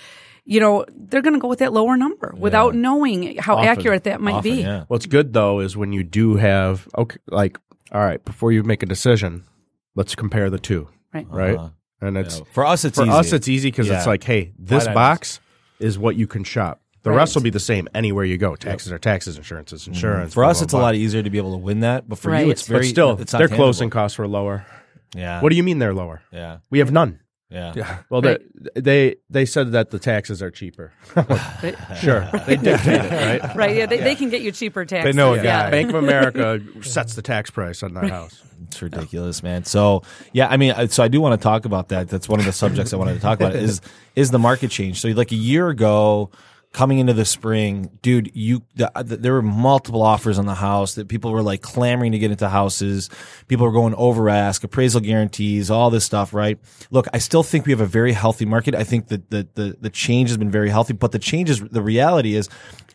[0.44, 3.68] you know, they're going to go with that lower number without knowing how Often.
[3.68, 4.62] accurate that might Often, be.
[4.62, 4.84] yeah.
[4.88, 7.58] What's good though is when you do have okay, like
[7.92, 9.44] all right, before you make a decision,
[9.94, 11.26] let's compare the two, Right.
[11.30, 11.56] right?
[11.56, 11.68] Uh-huh.
[12.00, 13.12] And it's For us, it's for easy.
[13.12, 13.98] us it's easy because Yeah.
[13.98, 14.94] it's like, hey, this Line items.
[14.94, 15.40] box
[15.78, 16.80] is what you can shop.
[17.02, 17.16] The Right.
[17.16, 18.56] rest will be the same anywhere you go.
[18.56, 19.92] Taxes are taxes, insurance is mm-hmm.
[19.92, 20.34] insurance.
[20.34, 22.18] For blah, us, blah, it's a lot easier to be able to win that, but
[22.18, 22.44] for Right.
[22.46, 22.80] you, it's very.
[22.80, 23.64] But still, it's not their tangible.
[23.66, 24.66] closing costs were lower.
[25.14, 25.40] Yeah.
[25.40, 26.20] What do you mean they're lower?
[26.32, 26.58] Yeah.
[26.70, 27.20] We have none.
[27.50, 27.72] Yeah.
[27.74, 27.98] Yeah.
[28.10, 28.40] Well, Right.
[28.74, 30.92] they, they they said that the taxes are cheaper.
[32.00, 33.56] Sure, they dictate it, right?
[33.56, 33.76] Right.
[33.76, 33.86] Yeah.
[33.86, 35.14] They, they can get you cheaper taxes.
[35.14, 35.42] They know a yeah.
[35.64, 35.70] guy.
[35.70, 38.42] Bank of America sets the tax price on that house.
[38.66, 39.64] It's ridiculous, man.
[39.64, 42.08] So yeah, I mean, so I do want to talk about that.
[42.08, 43.54] That's one of the subjects I wanted to talk about.
[43.54, 43.80] Is
[44.14, 45.00] is the market change?
[45.00, 46.30] So like a year ago,
[46.72, 50.94] coming into the spring, dude, you the, the, there were multiple offers on the house
[50.94, 53.08] that people were like clamoring to get into houses.
[53.48, 56.58] People were going over ask, appraisal guarantees, all this stuff, right?
[56.90, 58.74] Look, I still think we have a very healthy market.
[58.74, 61.60] I think that the the the change has been very healthy, but the change is
[61.60, 62.48] the reality is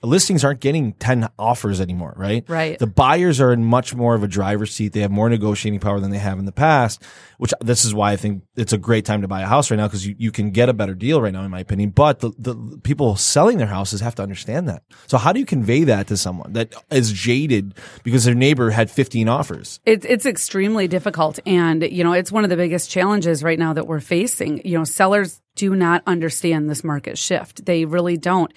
[0.04, 2.44] listings aren't getting 10 offers anymore, right?
[2.48, 2.78] Right.
[2.78, 4.94] The buyers are in much more of a driver's seat.
[4.94, 7.02] They have more negotiating power than they have in the past,
[7.38, 9.78] which this is why I think it's a great time to buy a house right
[9.78, 11.92] now because you, you can get a better deal right now, in my opinion.
[11.92, 14.84] But the, the people selling their houses have to understand that.
[15.08, 18.92] So how do you convey that to someone that is jaded because their neighbor had
[18.92, 19.80] 15 offers?
[19.86, 23.74] It's it's extremely difficult, and you know it's one of the biggest challenges right now
[23.74, 24.66] that we're facing.
[24.66, 28.52] You know, sellers do not understand this market shift; they really don't.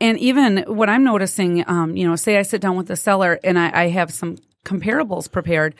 [0.00, 3.38] And even what I'm noticing, um, you know, say I sit down with the seller
[3.44, 5.74] and I, I have some comparables prepared,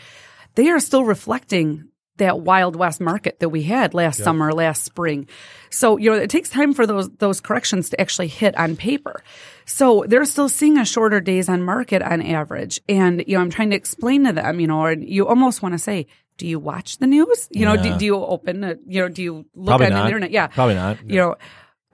[0.54, 5.26] they are still reflecting that wild west market that we had last summer, last spring.
[5.70, 9.20] So, you know, it takes time for those those corrections to actually hit on paper.
[9.66, 12.80] So they're still seeing a shorter days on market on average.
[12.88, 15.72] And, you know, I'm trying to explain to them, you know, or you almost want
[15.72, 17.48] to say, do you watch the news?
[17.50, 20.00] You know, do, do you open, a, you know, do you look Probably on not.
[20.02, 20.30] the internet?
[20.30, 20.46] Yeah.
[20.48, 20.98] Probably not.
[21.04, 21.36] You know,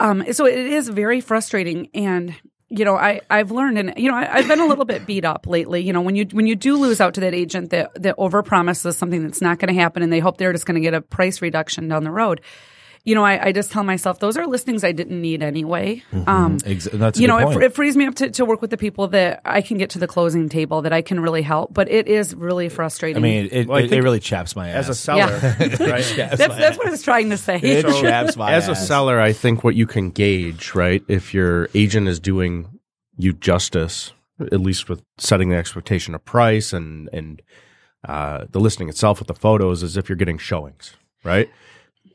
[0.01, 1.89] um, so it is very frustrating.
[1.95, 2.35] And,
[2.69, 5.25] you know, I, I've learned and, you know, I, I've been a little bit beat
[5.25, 5.83] up lately.
[5.83, 8.95] You know, when you, when you do lose out to that agent that, that overpromises
[8.95, 11.01] something that's not going to happen and they hope they're just going to get a
[11.01, 12.41] price reduction down the road.
[13.05, 16.03] You know, I, I just tell myself those are listings I didn't need anyway.
[16.27, 17.63] Um, Ex- that's you good know, it, point.
[17.63, 19.99] it frees me up to, to work with the people that I can get to
[19.99, 21.73] the closing table that I can really help.
[21.73, 23.17] But it is really frustrating.
[23.17, 24.85] I mean, it, Well, I it, it really chaps my ass.
[24.85, 25.79] As a seller, right?
[26.17, 27.57] that's, that's what I was trying to say.
[27.57, 31.69] it chaps my As a seller, I think what you can gauge, right, if your
[31.75, 32.81] agent is doing
[33.17, 37.43] you justice, at least with setting the expectation of price and and
[38.07, 41.51] uh, the listing itself with the photos, is if you're getting showings, right?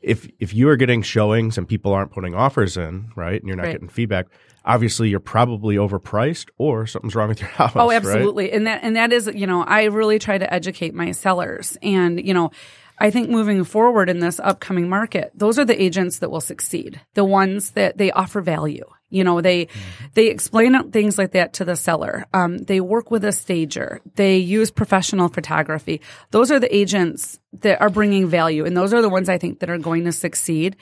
[0.06, 3.56] If if you are getting showings and people aren't putting offers in, right, and you're
[3.56, 3.72] not Right.
[3.72, 4.26] getting feedback,
[4.64, 7.72] obviously you're probably overpriced or something's wrong with your house.
[7.74, 7.96] Oh, right?
[7.96, 8.52] absolutely.
[8.52, 11.76] And that and that is, you know, I really try to educate my sellers.
[11.82, 12.50] And, you know,
[12.98, 17.00] I think moving forward in this upcoming market, those are the agents that will succeed.
[17.14, 18.84] The ones that they offer value.
[19.08, 19.68] You know, they
[20.14, 22.26] they explain things like that to the seller.
[22.34, 24.00] Um, they work with a stager.
[24.16, 26.00] They use professional photography.
[26.32, 29.60] Those are the agents that are bringing value, and those are the ones I think
[29.60, 30.76] that are going to succeed.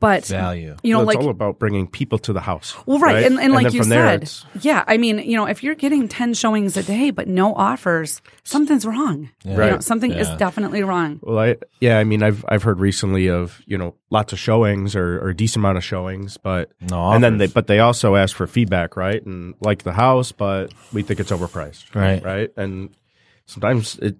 [0.00, 0.76] But Value.
[0.82, 2.74] you know, Well, it's like all about bringing people to the house.
[2.84, 4.30] well, right, And, and like you said,
[4.60, 4.84] yeah.
[4.86, 8.84] I mean, you know, if you're getting ten showings a day but no offers, something's
[8.84, 9.30] wrong.
[9.44, 9.82] You know, Right.
[9.82, 11.20] something is definitely wrong.
[11.22, 14.94] Well, I yeah, I mean, I've I've heard recently of you know lots of showings
[14.94, 18.16] or, or a decent amount of showings, but No and then they but they also
[18.16, 19.24] ask for feedback, right?
[19.24, 22.22] And like the house, but we think it's overpriced, Right.
[22.22, 22.90] Right, and
[23.46, 24.16] sometimes it.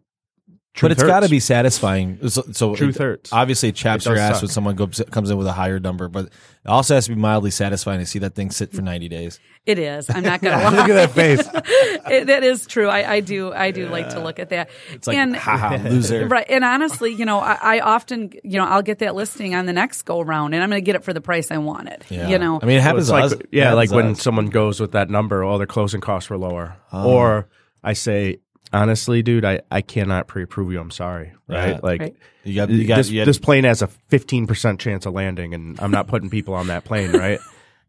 [0.80, 2.18] But it's got to be satisfying.
[2.28, 3.32] So, so Truth it- hurts.
[3.32, 4.42] Obviously, it chaps It your ass suck.
[4.42, 6.32] when someone goes, comes in with a higher number, but it
[6.66, 9.38] also has to be mildly satisfying to see that thing sit for ninety days.
[9.66, 10.10] It is.
[10.10, 10.70] I'm not gonna lie.
[10.76, 11.48] Look at that face.
[12.06, 12.88] It- that is true.
[12.88, 13.52] I, I do.
[13.52, 14.68] I do like to look at that.
[14.92, 16.26] It's like, and haha, loser.
[16.28, 16.44] right.
[16.50, 19.72] And honestly, you know, I, I often, you know, I'll get that listing on the
[19.72, 22.04] next go round, and I'm going to get it for the price I wanted.
[22.10, 22.28] Yeah.
[22.28, 23.04] You know, I mean, it happens.
[23.08, 23.34] it's like us.
[23.50, 24.22] yeah, It like when us.
[24.22, 27.10] someone goes with that number, oh, their closing costs were lower, Oh.
[27.10, 27.48] or
[27.82, 28.40] I say.
[28.72, 30.81] Honestly, dude, I, I cannot pre-approve you.
[30.81, 31.33] I'm sorry.
[31.46, 31.70] Right?
[31.74, 31.81] Yeah.
[31.83, 32.16] Like Right.
[32.44, 35.55] you got, you got, this, you got this plane has a 15% chance of landing
[35.55, 37.38] and I'm not putting people on that plane, right?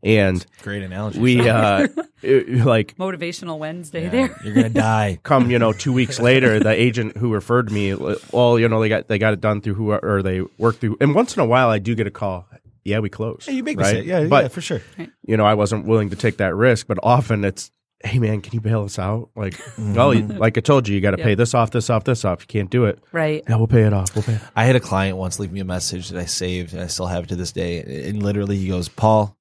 [0.04, 1.20] And great analogy.
[1.20, 1.88] we uh
[2.22, 4.40] it- like motivational Wednesday Yeah, there.
[4.44, 5.18] You're gonna die.
[5.24, 7.96] come, you know, 2 weeks later the agent who referred me
[8.32, 10.98] well, you know, they got they got it done through who or they worked through
[11.02, 12.48] and once in a while I do get a call.
[12.84, 13.48] Yeah, we closed.
[13.48, 13.96] you make right?
[13.96, 14.06] right?
[14.06, 14.82] Yeah, but yeah, for sure.
[15.26, 17.72] you know, I wasn't willing to take that risk, but often it's
[18.03, 19.29] Hey man, can you bail us out?
[19.36, 19.93] Like, mm-hmm.
[19.93, 21.23] well, like I told you, you got to Yeah.
[21.23, 22.41] pay this off, this off, this off.
[22.41, 22.99] You can't do it.
[23.12, 23.41] Right.
[23.47, 24.13] Yeah, we'll pay it off.
[24.15, 24.41] We'll pay it.
[24.41, 24.51] Off.
[24.55, 27.08] I had a client once leave me a message that I saved and I still
[27.08, 28.08] have it to this day.
[28.10, 29.36] And literally, he goes, Paul,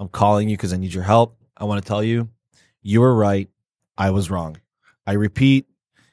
[0.00, 1.36] I'm calling you because I need your help.
[1.56, 2.30] I want to tell you,
[2.82, 3.48] you were right.
[3.98, 4.56] I was wrong.
[5.06, 5.66] I repeat,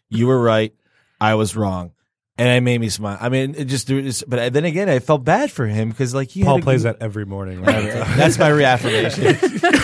[0.09, 0.73] you were right.
[1.21, 1.93] I was wrong.
[2.37, 3.17] And it made me smile.
[3.19, 6.13] I mean, it just, it just but then again, I felt bad for him because,
[6.13, 7.61] like, he Paul had plays good- that every morning.
[7.63, 7.91] Right?
[7.91, 9.37] That's my reaffirmation.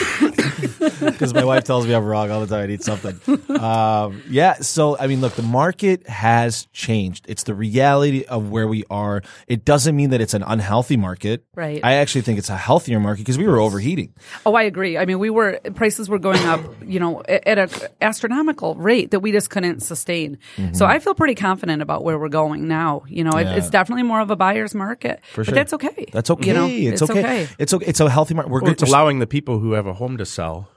[0.99, 2.63] because my wife tells me I'm wrong all the time.
[2.63, 3.19] I need something.
[3.49, 4.53] Um, yeah.
[4.55, 7.25] So I mean, look, the market has changed.
[7.27, 9.21] It's the reality of where we are.
[9.47, 11.43] It doesn't mean that it's an unhealthy market.
[11.55, 11.79] Right.
[11.83, 14.13] I actually think it's a healthier market because we were overheating.
[14.45, 14.97] Oh, I agree.
[14.97, 17.69] I mean, we were prices were going up, you know, at an
[18.01, 20.37] astronomical rate that we just couldn't sustain.
[20.73, 23.03] So I feel pretty confident about where we're going now.
[23.07, 23.47] You know, Mm-hmm.
[23.49, 23.55] Yeah.
[23.57, 25.55] it's definitely more of a buyer's market, For but sure.
[25.55, 26.05] that's okay.
[26.13, 26.47] That's okay.
[26.49, 27.47] You know, it's, okay.
[27.57, 27.85] It's okay.
[27.87, 28.51] It's a healthy market.
[28.51, 28.81] We're Well, good.
[28.83, 30.69] it's allowing the people who have a home to sell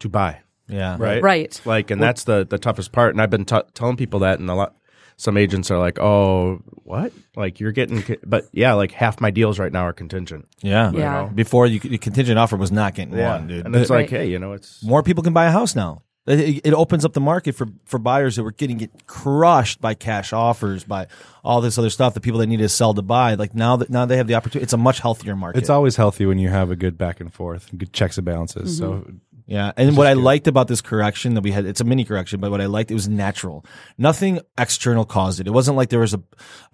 [0.00, 0.40] to buy.
[0.68, 0.96] yeah.
[0.98, 1.22] right?
[1.22, 1.60] Right.
[1.64, 3.14] Like, and that's the the toughest part.
[3.14, 4.74] And I've been t- telling people that, and a lot.
[5.20, 7.12] Some agents are like, "Oh, what?
[7.34, 10.46] Like you're getting?" co-" But yeah, like half my deals right now are contingent.
[10.62, 10.92] Yeah.
[10.92, 11.24] Yeah.
[11.34, 13.66] Before you, the contingent offer was not getting one, dude.
[13.66, 14.20] and it's like, Right.
[14.20, 16.02] hey, you know, it's more people can buy a house now.
[16.28, 19.94] It, it opens up the market for, for buyers that were getting it crushed by
[19.94, 21.06] cash offers, by
[21.42, 22.12] all this other stuff.
[22.14, 24.34] The people that need to sell to buy, like now that now they have the
[24.34, 24.62] opportunity.
[24.62, 25.58] It's a much healthier market.
[25.58, 28.76] It's always healthy when you have a good back and forth, good checks and balances.
[28.78, 29.16] So Mm-hmm.
[29.48, 32.38] Yeah, and what I liked about this correction that we had, it's a mini correction,
[32.38, 33.64] but what I liked, it was natural.
[33.96, 35.46] Nothing external caused it.
[35.46, 36.22] It wasn't like there was a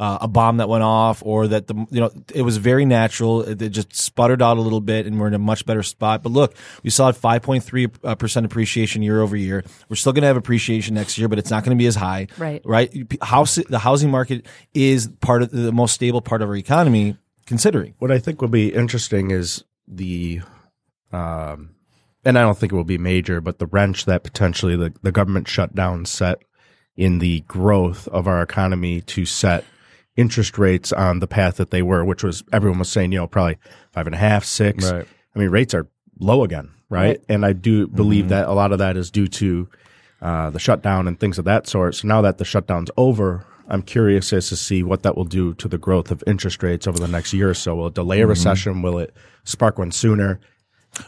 [0.01, 3.43] uh, a bomb that went off or that the you know it was very natural.
[3.43, 6.25] It, it just sputtered out a little bit, and we're in a much better spot.
[6.25, 9.63] But look, we saw at five point three uh, percent appreciation year over year.
[9.89, 11.95] We're still going to have appreciation next year, but it's not going to be as
[11.95, 12.27] high.
[12.39, 12.61] Right.
[12.65, 12.93] right.
[13.23, 17.17] House the housing market is part of the most stable part of our economy.
[17.47, 20.41] Considering what I think will be interesting is the,
[21.13, 21.74] um,
[22.25, 25.13] and I don't think it will be major, but the wrench that potentially the, the
[25.13, 26.39] government shutdown set
[26.97, 29.65] in the growth of our economy to set
[30.17, 33.27] interest rates on the path that they were, which was everyone was saying, you know,
[33.27, 33.59] probably
[33.93, 34.91] five and a half, six.
[34.91, 35.07] Right.
[35.35, 35.89] I mean, rates are
[36.21, 37.09] low again, right?
[37.09, 37.21] Right.
[37.29, 39.69] And I do believe that a lot of that is due to
[40.23, 41.97] uh, the shutdown and things of that sort.
[41.97, 45.55] So now that the shutdown's over, I'm curious as to see what that will do
[45.55, 47.75] to the growth of interest rates over the next year or so.
[47.75, 48.83] Will it delay a recession?
[48.83, 50.39] Will it spark one sooner?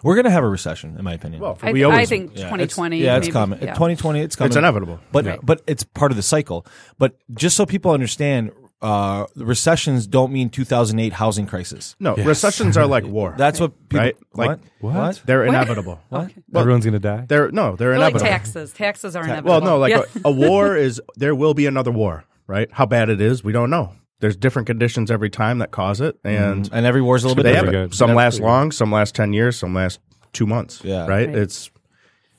[0.02, 1.40] We're going to have a recession, in my opinion.
[1.42, 2.96] Well, I, we I always think Yeah, 2020.
[2.98, 3.32] It's, yeah, it's maybe.
[3.32, 3.58] coming.
[3.62, 3.74] Yeah.
[3.74, 4.48] 2020, it's coming.
[4.48, 5.00] It's inevitable.
[5.12, 5.36] But Yeah.
[5.42, 6.66] but it's part of the cycle.
[6.98, 11.96] But just so people understand, uh, recessions don't mean 2008 housing crisis.
[11.98, 13.34] no recessions are like war.
[13.38, 14.04] That's what people.
[14.04, 14.16] Right?
[14.34, 14.48] Like-
[14.80, 14.94] what?
[14.94, 15.22] What?
[15.24, 15.98] they're inevitable.
[16.10, 16.30] What?
[16.54, 17.24] everyone's gonna die.
[17.26, 18.30] They're no, they're They're like inevitable.
[18.30, 18.72] taxes.
[18.72, 19.50] Taxes are inevitable.
[19.50, 20.02] Well, no, like Yeah.
[20.24, 22.68] a, a war is there will be another war, right?
[22.70, 23.92] How bad it is, we don't know.
[24.20, 26.42] There's different conditions every time that cause it, mm-hmm.
[26.42, 27.92] and And every war's a little bit they have different.
[27.92, 27.96] it.
[27.96, 30.00] Some That's last long, some last ten years, some last
[30.32, 30.80] two months.
[30.82, 31.06] Yeah.
[31.06, 31.28] right.
[31.28, 31.36] Right.
[31.36, 31.70] It's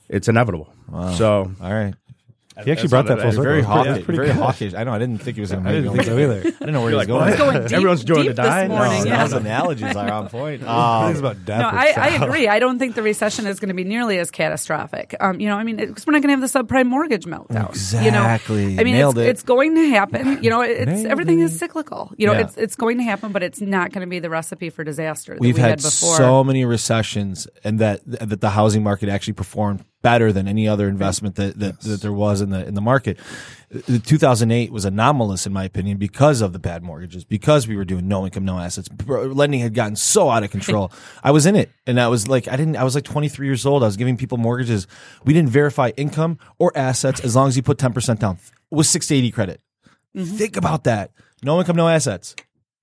[0.08, 0.72] it's inevitable.
[1.16, 1.94] So All right.
[2.64, 3.34] He actually That's brought that it full is.
[3.36, 3.42] circle.
[3.50, 3.92] Very hawkish.
[3.92, 4.74] that's pretty Very hawkish.
[4.74, 4.92] I know.
[4.92, 6.38] I didn't think he was going to I didn't think so either.
[6.38, 7.36] I didn't know where he was like, going.
[7.38, 8.66] going deep, Everyone's doing deep to die?
[8.66, 9.04] this morning.
[9.04, 9.22] No, yeah.
[9.24, 10.60] those analogies are on point.
[10.62, 11.60] Things Um, about death.
[11.60, 12.48] No, I, I agree.
[12.48, 15.14] I don't think the recession is going to be nearly as catastrophic.
[15.20, 17.48] Um, you know, I mean, because we're not going to have the subprime mortgage meltdown.
[18.04, 18.78] You know, Exactly.
[18.78, 19.30] I mean, Nailed it's, it.
[19.30, 20.42] it's going to happen.
[20.42, 22.12] You know, it's Nailed everything is cyclical.
[22.16, 22.40] You know, Yeah.
[22.40, 25.34] it's it's going to happen, but it's not going to be the recipe for disaster
[25.34, 26.16] that We've we had, had before.
[26.16, 30.88] so many recessions, and that that the housing market actually performed better than any other
[30.88, 33.18] investment that that, that there was in the in the market.
[33.70, 37.84] The 2008 was anomalous in my opinion because of the bad mortgages, because we were
[37.84, 38.88] doing no income, no assets.
[39.06, 40.90] Lending had gotten so out of control.
[41.22, 42.76] I was in it, and I was like, I didn't.
[42.76, 43.82] I was like 23 years old.
[43.82, 44.86] I was giving people mortgages.
[45.24, 48.38] We didn't verify income or assets as long as you put 10 percent down
[48.70, 49.60] with 680 credit.
[50.16, 50.36] Mm-hmm.
[50.36, 51.12] Think about that.
[51.42, 52.34] No income, no assets.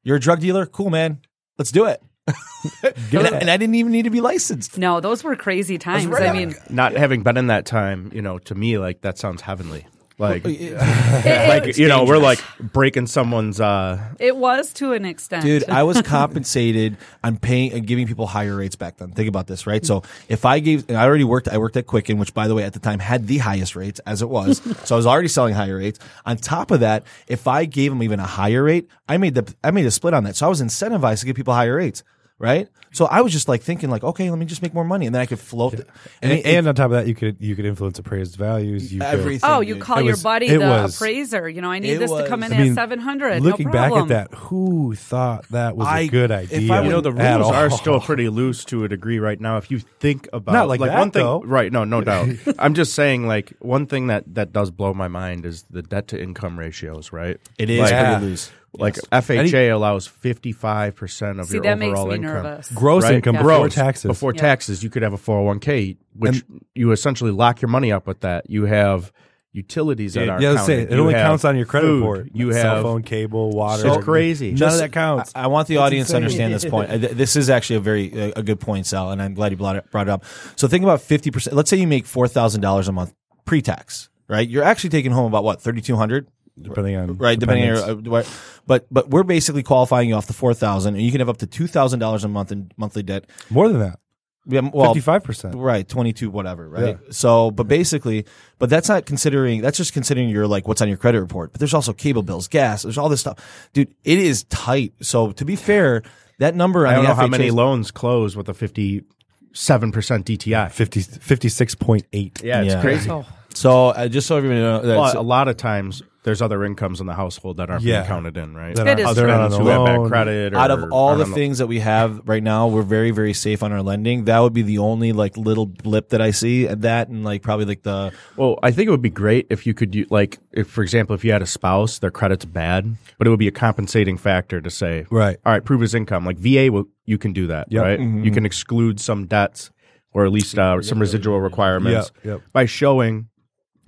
[0.03, 0.65] You're a drug dealer?
[0.65, 1.21] Cool, man.
[1.57, 2.01] Let's do it.
[2.83, 4.77] and, I, and I didn't even need to be licensed.
[4.77, 6.07] no, those were crazy times.
[6.07, 9.01] right I on mean, not having been in that time, you know, to me, like
[9.01, 9.85] that sounds heavenly.
[10.17, 13.59] Like, it, like you know, we're like breaking someone's.
[13.59, 18.25] uh it was to an extent, Dude, I was compensated on paying and giving people
[18.25, 19.11] higher rates back then.
[19.11, 19.85] Think about this, right?
[19.85, 22.55] So if I gave, and I already worked, I worked at Quicken, which by the
[22.55, 24.61] way, at the time had the highest rates as it was.
[24.87, 25.99] so I was already selling higher rates.
[26.25, 29.53] On top of that, if I gave them even a higher rate, I made the,
[29.65, 30.37] I made a split on that.
[30.37, 32.03] So I was incentivized to give people higher rates,
[32.39, 32.69] right?
[32.95, 35.13] So I was just like thinking like, okay, let me just make more money and
[35.13, 35.73] then I could float.
[35.73, 35.87] it.
[36.21, 38.93] And, it- and on top of that, you could you could influence appraised values.
[38.93, 39.49] You could- everything.
[39.51, 41.49] Oh, you call It your was- buddy the was- appraiser.
[41.49, 43.43] You know, I need it this to come in I mean, at seven hundred.
[43.43, 44.07] Looking no back at problem.
[44.07, 46.73] that, who thought that was I- a good if idea?
[46.73, 49.57] I You know, the rules are still pretty loose to a degree right now.
[49.57, 51.41] If you think about Not like that, one thing, though.
[51.43, 51.69] right?
[51.71, 52.29] No, no doubt.
[52.59, 56.07] I'm just saying, like one thing that that does blow my mind is the debt
[56.09, 57.37] to income ratios, right?
[57.57, 58.11] It is Like, Yeah.
[58.19, 58.51] pretty loose.
[58.77, 59.23] Like Yes.
[59.25, 62.43] FHA allows 55 percent of See, your that makes overall me income.
[62.43, 62.69] nervous.
[62.85, 63.15] Gross Right?
[63.15, 63.41] income Yeah.
[63.41, 63.75] before Gross.
[63.75, 64.07] taxes.
[64.07, 64.41] Before Yeah.
[64.41, 66.43] taxes, you could have a 401k, which
[66.75, 68.49] you essentially lock your money up with that.
[68.49, 69.11] You have
[69.53, 70.91] utilities that Yeah, are yeah, say counted.
[70.91, 71.99] it You only have counts on your credit food.
[72.01, 72.29] report.
[72.33, 73.87] You cell have phone, cable, water.
[73.87, 74.49] It's crazy.
[74.49, 75.31] None Just- of that counts.
[75.33, 76.89] I, I want the audience to understand this point.
[76.91, 79.57] Uh, This is actually a very a, a good point, Sal, and I'm glad you
[79.57, 80.23] brought it, brought it up.
[80.57, 81.55] So think about fifty percent.
[81.55, 83.13] Let's say you make four thousand dollars a month
[83.45, 84.47] pre-tax, right?
[84.47, 86.27] You're actually taking home about what thirty two hundred,
[86.61, 87.37] depending on right?
[87.39, 88.23] Depending on your, uh,
[88.67, 91.37] but but we're basically qualifying you off the four thousand, and you can have up
[91.37, 93.25] to two thousand dollars a month in monthly debt.
[93.49, 93.99] more than that.
[94.47, 95.55] Yeah, well, Fifty five percent.
[95.55, 96.85] Right, 22 whatever, right?
[97.01, 97.09] Yeah.
[97.09, 98.25] So, but basically,
[98.59, 101.51] but that's not considering that's just considering your like what's on your credit report.
[101.51, 103.69] But there's also cable bills, gas, there's all this stuff.
[103.73, 104.93] Dude, it is tight.
[105.01, 106.03] So, to be fair,
[106.37, 109.91] that number on I don't the know how FHA many loans close with a fifty-seven
[109.91, 110.71] percent DTI.
[110.71, 112.43] 50, 56.8.
[112.43, 112.81] Yeah, it's Yeah.
[112.81, 113.09] crazy.
[113.55, 117.07] So, uh, just so everybody knows, Well, a lot of times there's other incomes in
[117.07, 117.99] the household that aren't Yeah.
[118.01, 118.75] being counted in, right?
[118.75, 120.09] That It is they're not on Husbands the who have bad loan.
[120.09, 120.53] credit.
[120.53, 123.11] Or out of all aren't the on things that we have right now, we're very,
[123.11, 124.25] very safe on our lending.
[124.25, 127.41] That would be the only like little blip that I see at that, and like
[127.43, 130.39] probably like the Well, I think it would be great if you could, do, like,
[130.51, 133.47] if for example, if you had a spouse, their credit's bad, but it would be
[133.47, 135.37] a compensating factor to say, Right.
[135.45, 136.25] all right, prove his income.
[136.25, 137.83] Like VA, will, you can do that, Yep.
[137.83, 137.99] right?
[137.99, 139.69] You can exclude some debts
[140.13, 142.41] or at least uh, some residual requirements Yep, yep.
[142.53, 143.27] by showing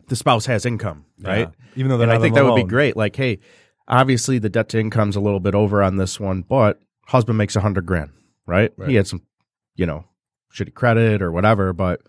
[0.08, 1.50] the spouse has income, right?
[1.76, 2.98] Even though they're and I think that the would be great.
[2.98, 3.40] Like, hey,
[3.88, 7.56] obviously the debt to income's a little bit over on this one, but husband makes
[7.56, 8.12] a hundred grand,
[8.46, 8.72] right?
[8.86, 9.22] He had some,
[9.76, 10.06] you know,
[10.54, 12.02] shitty credit or whatever, but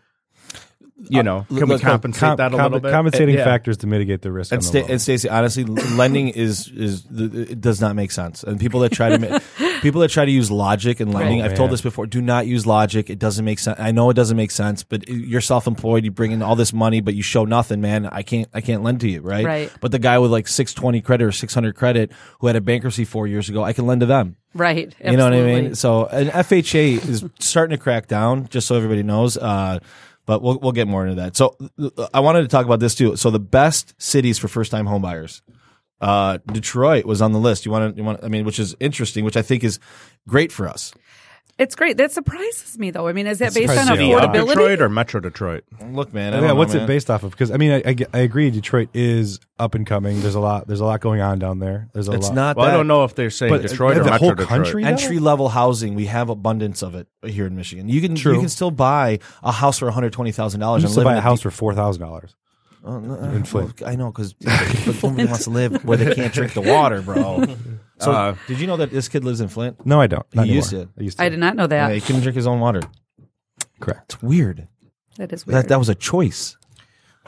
[1.11, 2.91] you uh, know, can we look, look, compensate Com- that a com- little bit?
[2.91, 3.45] Compensating Yeah.
[3.45, 4.53] factors to mitigate the risk.
[4.53, 8.43] And, on Sta- and Stacey, honestly, lending is is it does not make sense.
[8.43, 9.39] And people that try to ma-
[9.81, 12.07] people that try to use logic and lending, I've told this before.
[12.07, 13.11] Do not use logic.
[13.11, 13.79] It doesn't make sense.
[13.81, 16.05] I know it doesn't make sense, but you're self employed.
[16.05, 18.07] You bring in all this money, but you show nothing, man.
[18.07, 19.45] I can't I can't lend to you, right?
[19.45, 19.72] Right.
[19.81, 22.61] But the guy with like six twenty credit or six hundred credit who had a
[22.61, 24.37] bankruptcy four years ago, I can lend to them.
[24.55, 24.95] right.
[25.05, 25.74] You know what I mean?
[25.74, 29.37] So an FHA is starting to crack down, just so everybody knows.
[29.37, 29.79] Uh,
[30.26, 31.37] but we'll we'll get more into that.
[31.37, 31.57] So
[32.12, 33.16] I wanted to talk about this too.
[33.16, 35.41] So the best cities for first time homebuyers.
[36.01, 37.67] Uh, Detroit was on the list.
[37.67, 39.79] You want to, you want, I mean, which is interesting, which I think is
[40.29, 40.93] great for us.
[41.59, 41.97] It's great.
[41.97, 43.09] That surprises me, though.
[43.09, 44.47] I mean, is that based on surprises me affordability?
[44.51, 45.65] Detroit or Metro Detroit?
[45.91, 46.33] Look, man.
[46.33, 46.85] I yeah, don't know, what's man.
[46.85, 47.33] it based off of?
[47.33, 48.49] Because I mean, I, I, get- I agree.
[48.53, 50.21] Detroit is up and coming.
[50.21, 50.69] There's a lot.
[50.69, 51.89] There's a lot going on down there.
[51.93, 52.35] There's a It's lot.
[52.37, 54.29] not Well, that I don't know if they're saying But Detroit the or Metro whole
[54.37, 54.49] Detroit.
[54.49, 54.83] country?
[54.85, 54.89] though?
[54.91, 55.97] entry level housing.
[55.97, 57.89] We have abundance of it here in Michigan.
[57.89, 58.35] You can True.
[58.35, 60.99] you can still buy a house for one hundred twenty thousand dollars You and used
[60.99, 62.37] live buy in a a house deep- for four thousand dollars.
[62.89, 63.80] Oh, no, in Flint.
[63.82, 64.34] well, I know because
[65.03, 67.45] nobody wants to live where they can't drink the water, bro.
[68.01, 69.84] So, Uh, did you know that this kid lives in Flint?
[69.84, 70.24] No, I don't.
[70.32, 70.93] Not He used anymore.
[70.97, 71.01] to.
[71.01, 71.24] I used to.
[71.24, 71.89] I did not know that.
[71.89, 72.80] Yeah, he couldn't drink his own water.
[73.80, 74.12] Correct.
[74.14, 74.68] It's weird.
[75.16, 75.57] That is weird.
[75.64, 76.57] That that was a choice.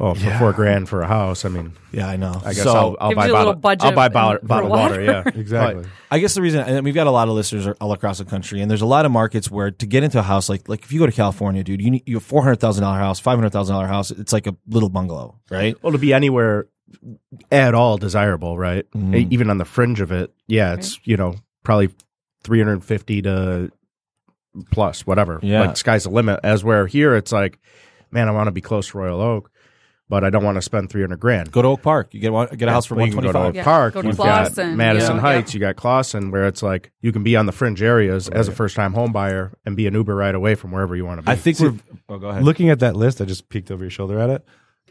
[0.00, 1.44] Oh, for four grand for a house.
[1.44, 2.40] I mean, Yeah, I know.
[2.42, 3.62] I guess so, I'll, I'll Gives buy you a little bottled.
[3.62, 4.90] budget I'll buy for bottled, bottled water.
[4.94, 5.02] water.
[5.02, 5.84] Yeah, Exactly.
[6.10, 8.60] I guess the reason, and we've got a lot of listeners all across the country,
[8.62, 10.92] and there's a lot of markets where to get into a house, like like if
[10.92, 13.36] you go to California, dude, you need you have four hundred thousand dollar house, five
[13.38, 14.10] hundred thousand dollar house.
[14.10, 15.76] It's like a little bungalow, right?
[15.82, 16.66] Well, to be anywhere
[17.52, 18.90] at all desirable, right?
[18.92, 19.14] Mhm.
[19.16, 21.90] E- Even on the fringe of it, yeah, it's you know probably
[22.42, 23.70] three hundred fifty to
[24.70, 25.38] plus, whatever.
[25.42, 25.60] Yeah.
[25.66, 26.40] like sky's the limit.
[26.42, 27.58] As where here, it's like,
[28.10, 29.50] man, I want to be close to Royal Oak,
[30.10, 31.50] but I don't want to spend three hundred grand.
[31.50, 32.12] Go to Oak Park.
[32.12, 33.48] You get one, get a house for Well, one you can twenty go to.
[33.48, 33.94] Oak Yeah, Park.
[33.94, 35.20] go to You've Clawson, got Madison yeah.
[35.22, 35.54] Heights.
[35.54, 38.52] You got Clawson, where it's like you can be on the fringe areas as a
[38.52, 41.22] first time home buyer and be an Uber right away from wherever you want to
[41.26, 41.32] be.
[41.32, 41.74] I think we're.
[42.10, 42.42] Oh, go ahead.
[42.42, 44.44] Looking at that list, I just peeked over your shoulder at it.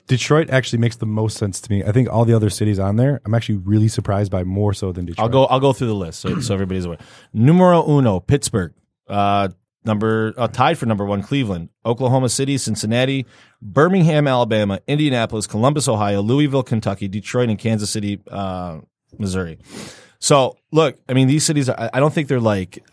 [0.07, 1.83] Detroit actually makes the most sense to me.
[1.83, 4.91] I think all the other cities on there, I'm actually really surprised by more so
[4.91, 5.23] than Detroit.
[5.23, 5.45] I'll go.
[5.45, 6.97] I'll go through the list so, so everybody's aware.
[7.31, 8.73] Numero uno, Pittsburgh.
[9.07, 9.49] Uh,
[9.85, 13.25] number uh, tied for number one, Cleveland, Oklahoma City, Cincinnati,
[13.61, 18.79] Birmingham, Alabama, Indianapolis, Columbus, Ohio, Louisville, Kentucky, Detroit, and Kansas City, uh,
[19.17, 19.57] Missouri.
[20.19, 21.69] So look, I mean, these cities.
[21.69, 22.83] I, I don't think they're like.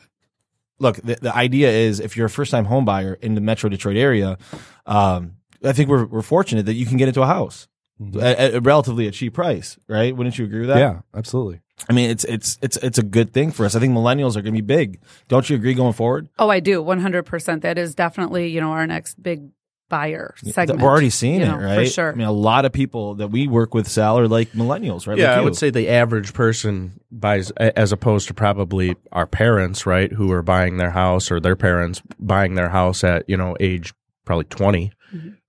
[0.79, 3.71] Look, the, the idea is if you're a first time home buyer in the Metro
[3.71, 4.37] Detroit area,
[4.85, 7.67] um, I think we're we're fortunate that you can get into a house.
[8.01, 8.21] Mm-hmm.
[8.21, 10.15] At, at relatively a cheap price, right?
[10.15, 10.79] Wouldn't you agree with that?
[10.79, 11.63] Yeah, absolutely.
[11.89, 13.75] I mean, it's it's it's it's a good thing for us.
[13.75, 15.01] I think millennials are going to be big.
[15.29, 16.29] Don't you agree going forward?
[16.39, 16.83] oh, I do.
[16.83, 17.63] 100%.
[17.63, 19.49] That is definitely, you know, our next big
[19.89, 20.81] buyer segment.
[20.81, 21.87] We're already seeing you it, right?
[21.87, 22.13] For sure.
[22.13, 25.17] I mean, a lot of people that we work with, Sal, are like millennials, right?
[25.17, 29.87] Yeah, Like I would say the average person buys, as opposed to probably our parents,
[29.87, 33.57] right, who are buying their house or their parents buying their house at you know
[33.61, 33.95] age
[34.25, 34.93] probably 20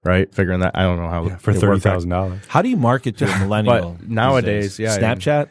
[0.03, 0.33] right?
[0.33, 1.93] Figuring that I don't know how Yeah, for it thirty worked out.
[1.93, 2.39] thousand dollars.
[2.47, 3.97] How do you market to a millennial?
[3.99, 5.49] But nowadays, yeah, I mean- Snapchat.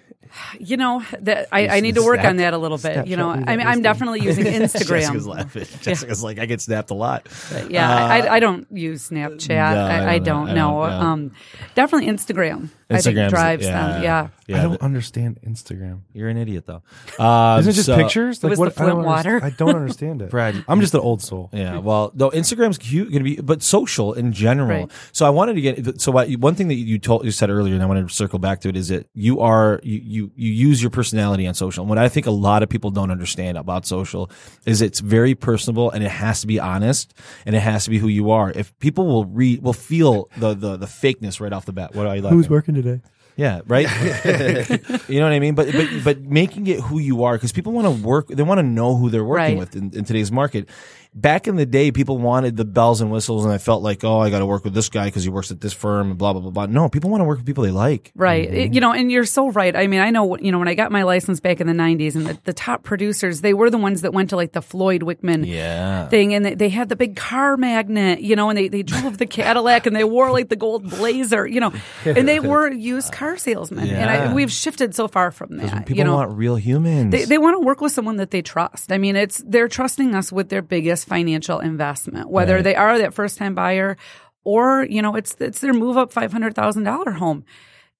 [0.58, 3.06] You know, that I, I need to work on that a little bit.
[3.06, 4.60] You know, I mean, I'm definitely using Instagram.
[5.00, 5.34] Jessica's Instagram.
[5.34, 5.66] laughing.
[5.80, 7.26] Jessica's like, I get snapped a lot.
[7.50, 9.48] But yeah, I, I don't use Snapchat.
[9.48, 9.54] no,
[9.86, 10.80] I, I I don't don't- I know.
[10.82, 11.12] don't, yeah.
[11.12, 11.32] Um,
[11.74, 12.68] definitely Instagram.
[12.88, 14.02] I think drives yeah, them.
[14.02, 14.28] Yeah.
[14.48, 16.02] Yeah, I don't understand Instagram.
[16.12, 16.82] you're an idiot though.
[17.18, 18.42] Um, Isn't it just so- pictures?
[18.44, 19.40] It was the I don't Flint water.
[19.42, 20.30] I don't understand it.
[20.30, 21.50] Brad, I'm just an old soul.
[21.52, 24.82] Yeah, well, no, Instagram's cute, going to be, but social in general.
[24.82, 24.92] Right.
[25.10, 26.00] So I wanted to get.
[26.00, 28.38] So what, one thing that you told, you said earlier, and I want to circle
[28.38, 31.82] back to it, is that you are you you you use your personality on social.
[31.82, 34.30] And what I think a lot of people don't understand about social
[34.64, 37.14] is it's very personable and it has to be honest
[37.46, 38.52] and it has to be who you are.
[38.52, 41.96] If people will read, will feel the the the fakeness right off the bat.
[41.96, 42.32] What are you like?
[42.32, 43.00] Who's working today?
[43.38, 43.86] Yeah, right.
[45.08, 45.54] you know what I mean.
[45.54, 48.28] But but but making it who you are because people want to work.
[48.28, 49.58] They want to know who they're working Right.
[49.58, 50.68] with in, in today's market.
[51.16, 54.18] Back in the day, people wanted the bells and whistles, and I felt like, oh,
[54.20, 56.34] I got to work with this guy because he works at this firm and blah
[56.34, 56.66] blah blah blah.
[56.66, 58.12] No, people want to work with people they like.
[58.14, 58.46] Right.
[58.52, 59.74] It- you know, and you're so right.
[59.74, 62.16] I mean, I know, you know, when I got my license back in the 90s
[62.16, 65.00] and the, the top producers, they were the ones that went to like the Floyd
[65.02, 66.08] Wickman Yeah.
[66.08, 69.16] thing and they, they had the big car magnet, you know, and they, they drove
[69.16, 71.72] the Cadillac and they wore like the gold blazer, you know,
[72.04, 73.88] and they were used car salesmen.
[73.88, 75.86] And I, we've shifted so far from that.
[75.86, 77.12] People you know, want real humans.
[77.12, 78.92] they, they want to work with someone that they trust.
[78.92, 82.64] I mean, it's they're trusting us with their biggest financial investment, whether Right.
[82.64, 83.96] they are that first time buyer
[84.44, 87.44] or you know it's it's their move up five hundred thousand dollar home.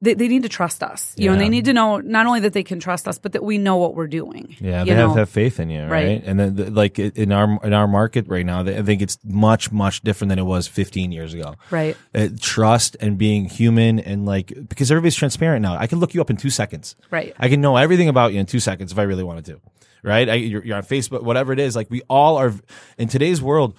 [0.02, 2.40] They, they need to trust us, you know, and they need to know not only
[2.40, 4.54] that they can trust us, but that we know what we're doing.
[4.60, 5.90] Yeah, they have to have faith in you, right?
[5.90, 6.22] Right.
[6.22, 9.72] And then, the, like in our in our market right now, I think it's much
[9.72, 11.54] much different than it was 15 years ago.
[11.70, 11.96] Right.
[12.14, 15.78] Uh, trust and being human and like because everybody's transparent now.
[15.78, 16.94] I can look you up in two seconds.
[17.10, 17.34] Right.
[17.38, 19.60] I can know everything about you in two seconds if I really wanted to.
[20.02, 20.28] Right.
[20.28, 21.74] I, you're, you're on Facebook, whatever it is.
[21.74, 22.52] Like we all are
[22.98, 23.74] in today's world.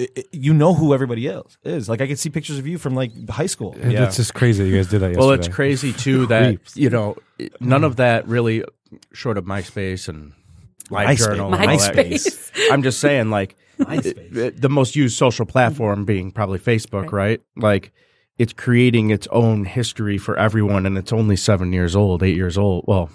[0.00, 1.88] I i you know who everybody else is.
[1.88, 3.76] Like I can see pictures of you from like high school.
[3.78, 4.04] Yeah.
[4.04, 5.26] It's just crazy you guys did that yesterday.
[5.26, 6.76] Well, it's crazy too that Creeps.
[6.76, 7.16] you know
[7.60, 8.64] none of that really,
[9.12, 10.32] short of MySpace and
[10.90, 11.18] Live MySpace.
[11.18, 11.54] Journal.
[11.54, 11.94] and all that.
[11.94, 12.50] MySpace.
[12.72, 17.40] I'm just saying, like the, the most used social platform being probably Facebook, right?
[17.56, 17.92] Like
[18.38, 22.58] it's creating its own history for everyone, and it's only seven years old, eight years
[22.58, 22.84] old.
[22.88, 23.10] Well,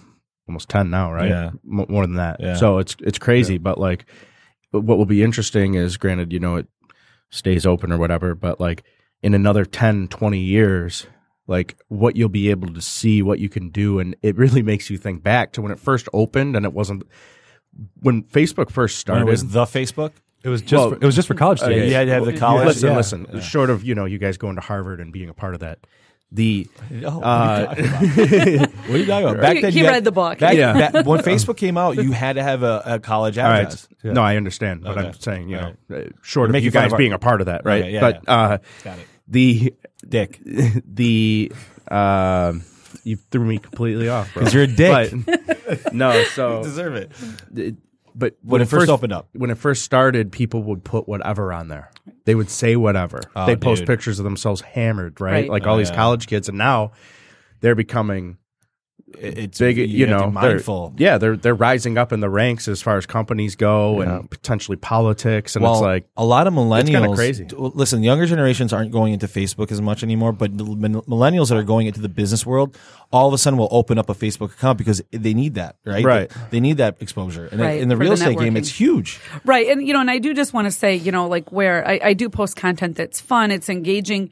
[0.48, 1.30] almost ten now, right?
[1.30, 1.48] Yeah.
[1.48, 2.38] M- more than that.
[2.40, 2.56] Yeah.
[2.56, 4.06] So it's it's crazy, but like,
[4.72, 6.68] but what will be interesting is, granted, you know, it
[7.30, 8.84] stays open or whatever, but like
[9.22, 11.08] in another 10, 20 years,
[11.48, 14.00] like what you'll be able to see, what you can do.
[14.00, 17.04] And it really makes you think back to when it first opened and it wasn't
[18.00, 19.28] when Facebook first When started.
[19.28, 20.12] it was the Facebook.
[20.44, 21.90] it was just well, for, it was just for college uh, students.
[21.90, 22.66] you had to have the college.
[22.66, 22.96] listen, yeah.
[22.96, 25.60] listen, short of, you know, you guys going to Harvard and being a part of
[25.60, 25.80] that.
[26.32, 26.68] The
[27.06, 29.42] Oh, uh, what are you talking about?
[29.42, 30.40] Back He- then, he you had- read the book.
[30.40, 30.90] Back, Yeah.
[30.92, 33.88] back- when Facebook came out, you had to have a, a college all right, address.
[34.04, 35.08] no, I understand, but Okay.
[35.08, 37.42] I'm saying, you All know, uh, short of you guys of our- being a part
[37.42, 37.84] of that, right?
[37.84, 39.08] Okay, yeah, but uh, Got it.
[39.28, 39.74] the
[40.08, 40.40] Dick.
[40.44, 41.52] the
[41.90, 42.64] um
[43.04, 45.12] you threw me completely off, because you're a dick.
[45.26, 47.76] But- no, so you Deserve it.
[48.16, 49.30] It- but When it first opened up.
[49.34, 51.92] when it first started, people would put whatever on there.
[52.26, 53.20] They would say whatever.
[53.36, 53.88] Oh, they post dude.
[53.88, 55.32] pictures of themselves hammered, right?
[55.32, 55.50] Right.
[55.50, 55.96] Like all Oh, these yeah.
[55.96, 56.92] college kids, and now
[57.62, 58.38] they're becoming
[59.18, 59.78] It's big.
[59.78, 60.94] You, have to know, be they're- mindful.
[60.98, 64.76] Yeah, they're they're rising up in the ranks as far as companies go, and potentially
[64.76, 65.56] politics.
[65.56, 66.88] And well, it's like a lot of millennials.
[66.88, 67.48] kinda crazy.
[67.56, 71.64] Listen, younger generations aren't going into Facebook as much anymore, but the millennials that are
[71.64, 72.78] going into the business world,
[73.14, 76.04] all of a sudden will open up a Facebook account because they need that, right?
[76.04, 76.30] Right.
[76.30, 78.70] They, they need that exposure, and Right, in the for real the estate game, it's
[78.70, 79.20] huge.
[79.46, 79.68] Right.
[79.68, 82.00] And, you know, and I do just want to say, you know, like where I,
[82.04, 84.30] I do post content that's fun, it's engaging.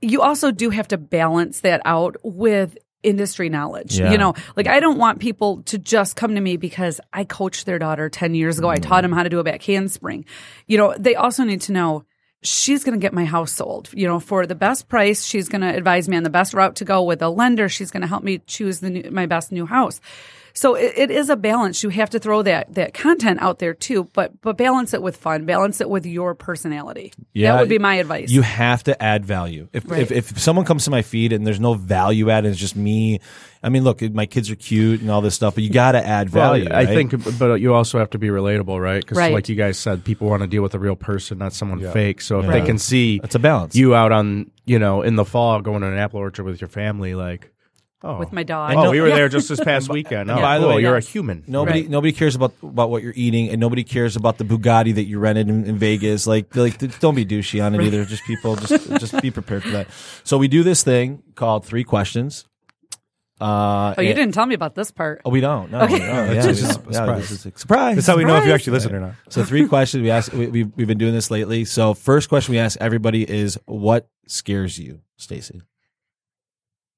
[0.00, 3.98] You also do have to balance that out with industry knowledge.
[3.98, 4.12] Yeah.
[4.12, 7.66] You know, like I don't want people to just come to me because I coached
[7.66, 8.68] their daughter 10 years ago.
[8.68, 8.82] I Mm.
[8.82, 10.24] taught them how to do a back handspring.
[10.66, 12.04] You know, they also need to know
[12.44, 15.24] she's going to get my house sold, you know, for the best price.
[15.24, 17.68] She's going to advise me on the best route to go with a lender.
[17.68, 20.00] She's going to help me choose the new, my best new house.
[20.54, 21.82] So it, it is a balance.
[21.82, 25.16] You have to throw that that content out there too, but but balance it with
[25.16, 25.44] fun.
[25.46, 27.12] Balance it with your personality.
[27.32, 28.30] Yeah, that would be my advice.
[28.30, 29.68] You have to add value.
[29.72, 30.00] If, Right.
[30.02, 32.76] if if someone comes to my feed and there's no value add, and it's just
[32.76, 33.20] me.
[33.64, 36.04] I mean, look, my kids are cute and all this stuff, but you got to
[36.04, 36.64] add value.
[36.64, 37.08] Well, I right?
[37.08, 39.00] think, but you also have to be relatable, right?
[39.00, 39.32] Because, Right.
[39.32, 41.92] like you guys said, people want to deal with a real person, not someone Yeah.
[41.92, 42.20] fake.
[42.22, 42.50] So if Yeah.
[42.50, 43.76] they can see It's a balance.
[43.76, 46.66] you out on, you know, in the fall going to an apple orchard with your
[46.66, 47.51] family, like,
[48.04, 48.74] oh, with my dog.
[48.76, 49.14] oh, we were Yeah.
[49.16, 50.30] there just this past weekend.
[50.30, 51.44] Oh, by the cool, way, you're a human.
[51.46, 51.90] Nobody, Right.
[51.90, 55.18] nobody cares about about what you're eating, and nobody cares about the Bugatti that you
[55.18, 56.26] rented in, in Vegas.
[56.26, 58.04] Like, like, don't be douchey on it either.
[58.04, 59.88] Just people, just just be prepared for that.
[60.24, 62.46] So we do this thing called three questions.
[63.40, 65.20] Uh, Oh, you and- didn't tell me about this part.
[65.24, 65.72] Oh, we don't.
[65.72, 65.98] No, Okay.
[66.00, 66.92] no, yeah, It's we just a don't.
[66.92, 67.28] Yeah, surprise.
[67.28, 67.94] this is surprise.
[67.96, 68.54] That's how we know if you Surprise.
[68.60, 69.14] actually listen or not.
[69.30, 70.32] So three questions we ask.
[70.32, 71.64] We, we, we've been doing this lately.
[71.64, 75.60] So first question we ask everybody is, "What scares you, Stacy?"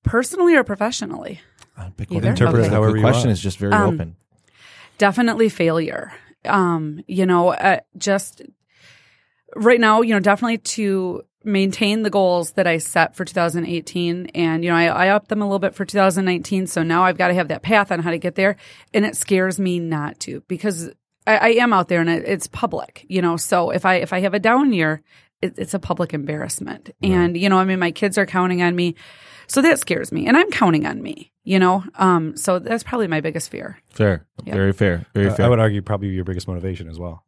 [0.04, 1.40] Personally or professionally?
[1.76, 2.20] Uh, pick Either?
[2.20, 2.30] one.
[2.30, 3.32] Interpret it The however you question want.
[3.32, 4.16] is just very Um, open.
[4.98, 6.12] definitely failure.
[6.44, 8.42] Um, you know, uh, just
[9.56, 14.26] right now, you know, definitely to maintain the goals that I set for 2018.
[14.34, 16.66] And, you know, I, I upped them a little bit for 2019.
[16.66, 18.56] So now I've got to have that path on how to get there.
[18.94, 20.90] And it scares me not to because
[21.26, 23.36] I, I am out there and it, it's public, you know.
[23.36, 25.02] So if I, if I have a down year,
[25.42, 26.90] it, it's a public embarrassment.
[27.02, 28.94] And, you know, I mean, my kids are counting on me.
[29.46, 30.26] So that scares me.
[30.26, 31.84] And I'm counting on me, you know.
[31.96, 33.78] Um, so that's probably my biggest fear.
[33.90, 34.54] Fair, yeah.
[34.54, 35.46] very fair, very Uh, fair.
[35.46, 37.24] I would argue probably your biggest motivation as well.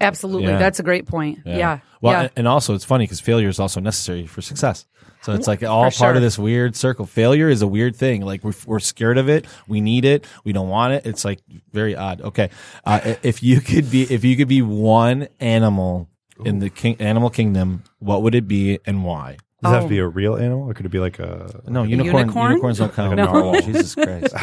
[0.00, 0.48] Absolutely.
[0.48, 0.58] Yeah.
[0.58, 1.40] That's a great point.
[1.44, 1.78] Yeah.
[2.00, 2.20] Well, yeah.
[2.22, 4.86] and- and also it's funny because failure is also necessary for success.
[5.22, 7.06] So it's like all For part of this weird circle.
[7.06, 8.22] Failure is a weird thing.
[8.22, 9.46] Like we're, we're scared of it.
[9.68, 10.26] We need it.
[10.42, 11.06] We don't want it.
[11.06, 11.38] It's like
[11.72, 12.20] very odd.
[12.22, 12.50] Okay.
[12.84, 16.08] Uh, if you could be, if you could be one animal
[16.44, 19.36] in the king, animal kingdom, what would it be and why?
[19.62, 19.86] Does it have Oh.
[19.86, 21.62] to be a real animal, or could it be like a?
[21.68, 22.50] No, unicorn, unicorn?
[22.50, 23.10] unicorns don't count.
[23.16, 23.60] Like a narwhal.
[23.60, 24.34] Jesus Christ.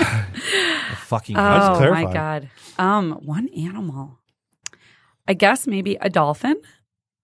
[0.92, 2.14] A fucking oh my clarifying.
[2.14, 2.50] god.
[2.78, 4.18] Um, one animal.
[5.28, 6.56] I guess maybe a dolphin,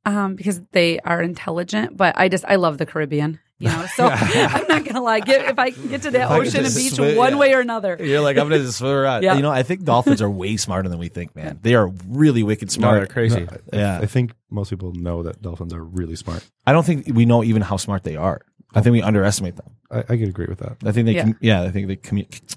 [0.06, 1.96] um, because they are intelligent.
[1.98, 3.40] But I just I love the Caribbean.
[3.58, 5.22] You know, so I'm not gonna lie.
[5.22, 7.38] Get, if I can get to that I could ocean and beach swim- one yeah.
[7.40, 9.24] way or another, You're like, I'm going to just swim around.
[9.24, 9.36] Yeah.
[9.36, 11.60] You know, I think dolphins are way smarter than we think, man.
[11.62, 12.98] They are really wicked No, smart.
[13.00, 13.48] they're crazy.
[13.72, 14.00] Yeah.
[14.00, 16.44] I think most people know that dolphins are really smart.
[16.68, 18.42] I don't think we know even how smart they are.
[18.74, 19.72] I think we underestimate them.
[19.90, 20.76] I, I could agree with that.
[20.86, 21.24] I think they, Yeah.
[21.24, 22.56] com- yeah, I think they communicate.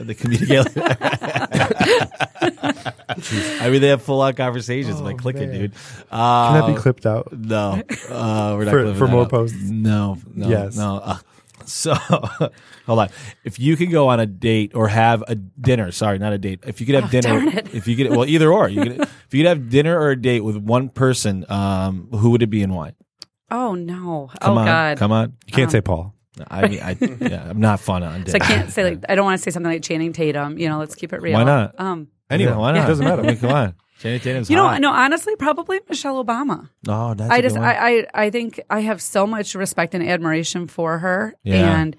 [0.00, 0.66] They communicate.
[3.16, 3.60] Jeez.
[3.60, 5.72] I mean, they have full on conversations by clicking, dude.
[6.10, 7.32] Uh, Can that be clipped out?
[7.32, 9.30] No, uh, we're not For- clipping for that more out.
[9.30, 9.58] posts?
[9.62, 10.76] No, no, Yes.
[10.76, 10.96] no.
[10.96, 11.18] Uh,
[11.66, 11.94] so,
[12.86, 13.08] hold on.
[13.44, 16.60] If you could go on a date or have a dinner, sorry, not a date.
[16.66, 18.68] If you could have dinner, if you could, well, either or.
[18.68, 22.30] You could, if you could have dinner or a date with one person, um, who
[22.30, 22.94] would it be and why?
[23.52, 25.36] oh no, Come oh on, god, come on.
[25.46, 26.14] You can't say Paul.
[26.48, 29.24] I mean, I, yeah, I'm not fun on So I can't say like I don't
[29.24, 30.58] want to say something like Channing Tatum.
[30.58, 31.34] You know, let's keep it real.
[31.34, 31.78] Why not?
[31.80, 32.84] Um, Anyway, Yeah, why not?
[32.84, 33.22] It doesn't matter.
[33.22, 33.74] I mean, come on.
[33.98, 34.80] Channing Tatum's you know, hot.
[34.80, 36.70] no, honestly, probably Michelle Obama.
[36.88, 37.68] Oh, that's I a just, good one.
[37.68, 41.80] I, I, I think I have so much respect and admiration for her, Yeah.
[41.80, 41.96] and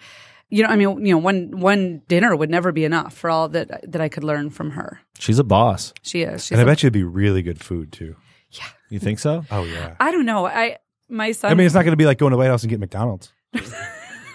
[0.49, 3.49] you know, I mean, you know, one one dinner would never be enough for all
[3.49, 4.99] that that I could learn from her.
[5.19, 5.93] She's a boss.
[6.01, 6.43] She is.
[6.45, 8.15] She's And I a- bet you it'd be really good food too.
[8.51, 8.65] Yeah.
[8.89, 9.45] You think so?
[9.51, 9.95] Oh yeah.
[9.99, 10.45] I don't know.
[10.47, 10.77] I
[11.07, 11.51] my son.
[11.51, 12.79] I mean, it's not going to be like going to the White House and get
[12.79, 13.31] McDonald's.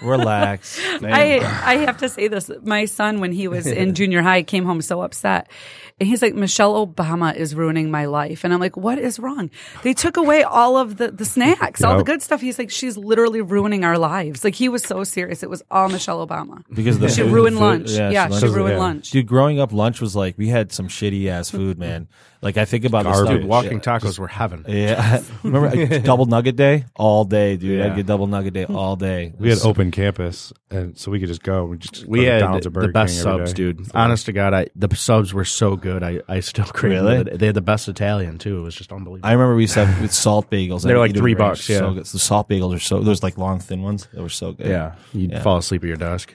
[0.06, 0.80] Relax.
[1.02, 2.50] I I have to say this.
[2.62, 5.50] My son, when he was in junior high, came home so upset,
[6.00, 9.50] and he's like, "Michelle Obama is ruining my life," and I'm like, "What is wrong?
[9.82, 12.06] They took away all of the the snacks, all the Yep.
[12.06, 15.42] good stuff." He's like, "She's literally ruining our lives." Like he was so serious.
[15.42, 16.62] It was all Michelle Obama.
[16.72, 17.90] because the She food- ruined food- lunch.
[17.90, 18.78] Yeah, she lunch- ruined yeah.
[18.78, 19.10] lunch.
[19.10, 22.08] Dude, growing up, lunch was like we had some shitty ass food, man.
[22.42, 23.26] Like I think about the Garbage.
[23.28, 23.40] stuff.
[23.40, 24.64] Dude, walking tacos were heaven.
[24.68, 27.78] Yeah, remember like, double nugget day all day, dude.
[27.78, 27.86] Yeah.
[27.86, 29.32] I'd get double nugget day all day.
[29.38, 31.64] We had open campus, and so we could just go.
[31.64, 33.56] We just We go to had McDonald's or the Burger best King every subs, day.
[33.56, 33.90] dude.
[33.94, 36.02] Honest to God, I the subs were so good.
[36.04, 37.16] I, I still crave Really?
[37.16, 37.38] it.
[37.38, 38.58] They had the best Italian too.
[38.58, 39.28] It was just unbelievable.
[39.28, 40.82] I remember we used to have with salt bagels.
[40.82, 41.78] They're like three bucks, yeah.
[41.78, 42.04] So good.
[42.04, 44.06] The salt bagels are so those like long thin ones.
[44.12, 44.66] They were so good.
[44.68, 45.42] yeah, you'd Yeah.
[45.42, 46.32] fall asleep at your desk.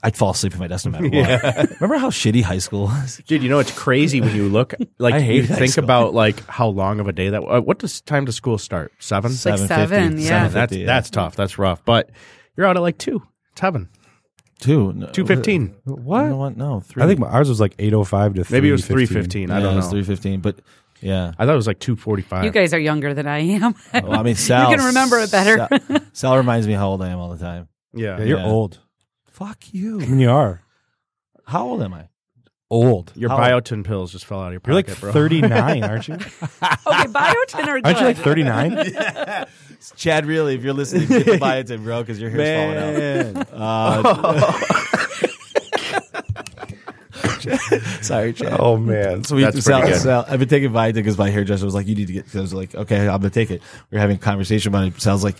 [0.00, 1.08] I'd fall asleep at my desk no matter
[1.56, 1.70] what.
[1.80, 3.20] remember how shitty high school was?
[3.26, 5.82] Dude, you know it's crazy when you look like I you hate high think school.
[5.82, 7.42] about like how long of a day that.
[7.42, 8.92] Uh, what does time to school start?
[9.00, 9.32] Seven.
[9.32, 10.46] like seven, yeah.
[10.46, 11.34] That's 7:50, that's tough.
[11.34, 11.84] That's rough.
[11.84, 12.10] But
[12.58, 13.22] you're out at like two.
[13.52, 13.88] It's heaven.
[14.60, 14.92] two.
[14.92, 15.74] No, uh, Two fifteen.
[15.84, 16.24] What?
[16.24, 16.56] You know what?
[16.56, 17.02] No, three.
[17.02, 19.08] I think ours was like eight oh five to Maybe it was 3:15.
[19.08, 19.48] fifteen.
[19.48, 19.90] yeah, I don't it was know.
[19.92, 20.58] three fifteen, but
[21.00, 21.32] yeah.
[21.38, 22.44] I thought it was like two forty five.
[22.44, 23.74] You guys are younger than I am.
[23.94, 24.70] Well, I mean, Sal.
[24.70, 25.68] you can remember it better.
[25.86, 27.68] Sal, Sal reminds me how old I am all the time.
[27.94, 28.46] yeah, Yeah, you're Yeah.
[28.46, 28.80] old.
[29.30, 30.00] Fuck you.
[30.00, 30.60] I mean, you are
[31.46, 32.08] How old am I?
[32.70, 33.12] Old.
[33.16, 35.12] Your How- biotin pills just fell out of your pocket, You're like pocket, bro.
[35.12, 36.14] 39, aren't you?
[36.14, 37.86] okay, biotin are good.
[37.86, 38.94] Aren't you like 39?
[39.96, 43.48] Chad, really, if you're listening, get the biotin, bro, because your hair's falling out.
[43.52, 44.58] Uh,
[48.02, 48.56] sorry, Chad.
[48.58, 49.24] oh man.
[49.24, 50.02] So we, That's Sal, pretty good.
[50.02, 52.36] Sal, I've been taking Vitamin because my hairdresser was like, "You need to get." Cause
[52.36, 55.00] I was like, "Okay, I'm gonna take it." We are having a conversation about it.
[55.00, 55.36] Sal's like,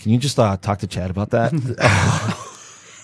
[0.00, 1.52] "Can you just uh, talk to Chad about that?"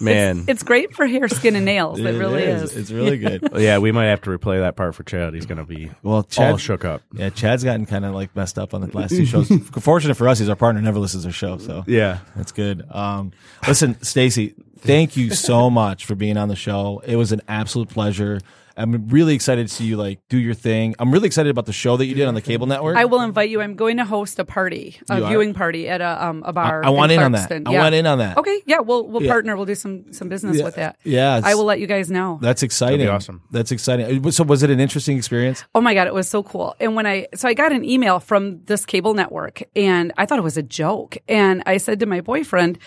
[0.03, 0.45] Man.
[0.49, 1.99] It's great for hair, skin, and nails.
[2.01, 2.63] It, really is.
[2.73, 2.77] is.
[2.77, 3.49] It's really good.
[3.57, 5.35] yeah, we might have to replay that part for Chad.
[5.35, 7.03] He's gonna be Well, all Chad shook up.
[7.13, 9.49] Yeah, Chad's gotten kind of like messed up on the last two shows.
[9.81, 10.81] Fortunate for us, he's our partner.
[10.83, 12.19] Never listens to our show, so Yeah.
[12.37, 12.85] that's good.
[12.91, 13.33] Um,
[13.67, 17.03] listen, Stacy, thank you so much for being on the show.
[17.07, 18.41] It was an absolute pleasure.
[18.77, 20.95] I'm really excited to see you like do your thing.
[20.99, 22.97] I'm really excited about the show that you did on the cable network.
[22.97, 23.61] I will invite you.
[23.61, 25.29] I'm going to host a party, a You are?
[25.29, 26.85] viewing party at a um a bar.
[26.85, 27.49] I want in on that.
[27.51, 27.69] Clarkston.
[27.69, 27.83] I Yeah.
[27.83, 28.39] want in on that.
[28.39, 29.31] Okay, yeah, we'll we'll Yeah.
[29.33, 29.57] partner.
[29.57, 30.65] We'll do some some business Yeah.
[30.65, 30.97] with that.
[31.05, 32.39] Yeah, it's- I will let you guys know.
[32.43, 33.09] That's exciting.
[33.09, 33.43] awesome.
[33.51, 34.31] That's exciting.
[34.31, 35.65] So, was it an interesting experience?
[35.75, 36.75] Oh my god, it was so cool.
[36.81, 40.39] And when I so I got an email from this cable network and I thought
[40.39, 41.17] it was a joke.
[41.29, 42.79] And I said to my boyfriend,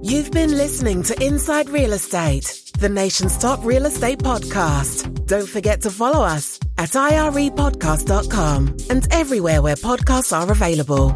[0.02, 5.26] You've been listening to Inside Real Estate, the nation's top real estate podcast.
[5.26, 11.10] Don't forget to follow us at irepodcast.com and everywhere where podcasts are available.